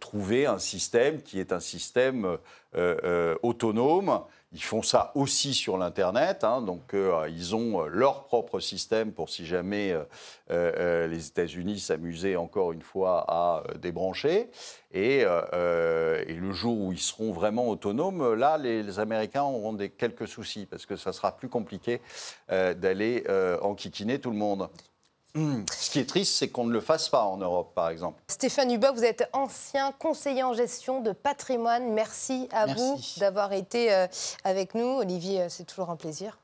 trouver 0.00 0.46
un 0.46 0.58
système 0.58 1.20
qui 1.22 1.38
est 1.40 1.52
un 1.52 1.60
système 1.60 2.38
autonome 3.42 4.22
ils 4.54 4.62
font 4.62 4.82
ça 4.82 5.12
aussi 5.14 5.54
sur 5.54 5.78
l'Internet, 5.78 6.44
hein, 6.44 6.60
donc 6.60 6.92
euh, 6.92 7.26
ils 7.30 7.56
ont 7.56 7.82
euh, 7.82 7.88
leur 7.88 8.24
propre 8.24 8.60
système 8.60 9.12
pour 9.12 9.30
si 9.30 9.46
jamais 9.46 9.96
euh, 10.50 11.06
les 11.06 11.28
États-Unis 11.28 11.80
s'amusaient 11.80 12.36
encore 12.36 12.72
une 12.72 12.82
fois 12.82 13.24
à 13.28 13.62
débrancher. 13.78 14.50
Et, 14.92 15.24
le 15.24 16.52
jour 16.52 16.78
où 16.78 16.92
ils 16.92 16.98
seront 16.98 17.32
vraiment 17.32 17.68
autonomes, 17.68 18.34
là, 18.34 18.58
les, 18.58 18.98
Américains 18.98 19.42
auront 19.42 19.76
quelques 19.96 20.28
soucis, 20.28 20.66
parce 20.66 20.84
que 20.84 20.96
ça 20.96 21.12
sera 21.12 21.34
plus 21.36 21.48
compliqué 21.48 22.00
d'aller 22.48 23.24
enquiquiner 23.62 24.18
tout 24.18 24.30
le 24.30 24.36
monde. 24.36 24.68
Ce 25.34 25.90
qui 25.90 25.98
est 25.98 26.08
triste, 26.08 26.34
c'est 26.34 26.48
qu'on 26.48 26.64
ne 26.64 26.72
le 26.72 26.80
fasse 26.80 27.08
pas 27.08 27.24
en 27.24 27.38
Europe, 27.38 27.72
par 27.74 27.88
exemple. 27.88 28.20
Stéphane 28.28 28.70
Hubert, 28.70 28.92
vous 28.92 29.04
êtes 29.04 29.28
ancien 29.32 29.92
conseiller 29.92 30.42
en 30.42 30.52
gestion 30.52 31.00
de 31.00 31.12
patrimoine. 31.12 31.92
Merci 31.92 32.48
à 32.52 32.66
vous 32.66 33.00
d'avoir 33.16 33.52
été 33.54 33.92
euh, 33.92 34.06
avec 34.44 34.74
nous. 34.74 34.98
Olivier, 34.98 35.42
euh, 35.42 35.46
c'est 35.48 35.64
toujours 35.64 35.88
un 35.88 35.96
plaisir. 35.96 36.38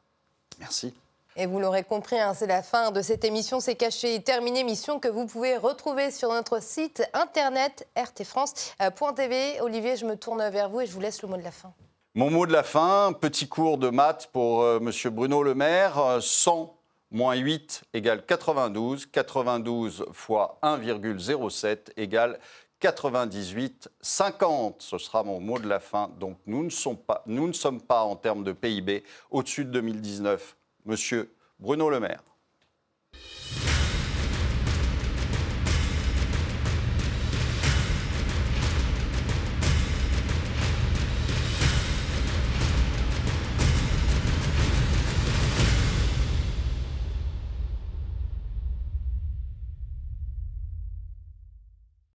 Merci. 0.58 0.94
Et 1.36 1.46
vous 1.46 1.60
l'aurez 1.60 1.84
compris, 1.84 2.18
hein, 2.18 2.32
c'est 2.34 2.46
la 2.46 2.62
fin 2.62 2.90
de 2.90 3.02
cette 3.02 3.24
émission. 3.24 3.60
C'est 3.60 3.76
caché 3.76 4.14
et 4.14 4.22
terminé. 4.22 4.60
Émission 4.60 4.98
que 4.98 5.08
vous 5.08 5.26
pouvez 5.26 5.56
retrouver 5.56 6.10
sur 6.10 6.30
notre 6.30 6.60
site 6.62 7.02
internet 7.12 7.86
rtfrance.tv. 7.96 9.60
Olivier, 9.60 9.96
je 9.96 10.06
me 10.06 10.16
tourne 10.16 10.48
vers 10.48 10.70
vous 10.70 10.80
et 10.80 10.86
je 10.86 10.92
vous 10.92 11.00
laisse 11.00 11.20
le 11.22 11.28
mot 11.28 11.36
de 11.36 11.44
la 11.44 11.52
fin. 11.52 11.72
Mon 12.14 12.30
mot 12.30 12.46
de 12.46 12.52
la 12.52 12.64
fin, 12.64 13.12
petit 13.12 13.48
cours 13.48 13.78
de 13.78 13.90
maths 13.90 14.30
pour 14.32 14.62
M. 14.62 14.68
Euh, 14.68 14.80
Monsieur 14.80 15.10
Bruno 15.10 15.42
Le 15.42 15.54
Maire. 15.54 16.18
100 16.20 16.77
moins 17.10 17.36
8 17.36 17.82
égale 17.94 18.24
92. 18.24 19.06
92 19.06 20.06
fois 20.12 20.58
1,07 20.62 21.92
égale 21.96 22.38
98, 22.80 23.88
50. 24.00 24.82
Ce 24.82 24.98
sera 24.98 25.22
mon 25.22 25.40
mot 25.40 25.58
de 25.58 25.68
la 25.68 25.80
fin. 25.80 26.10
Donc 26.18 26.38
nous 26.46 26.62
ne 26.64 26.70
sommes 26.70 26.96
pas, 26.96 27.22
nous 27.26 27.48
ne 27.48 27.52
sommes 27.52 27.80
pas 27.80 28.02
en 28.02 28.16
termes 28.16 28.44
de 28.44 28.52
PIB 28.52 29.04
au-dessus 29.30 29.64
de 29.64 29.70
2019. 29.70 30.56
Monsieur 30.84 31.32
Bruno 31.58 31.90
Le 31.90 32.00
Maire. 32.00 32.22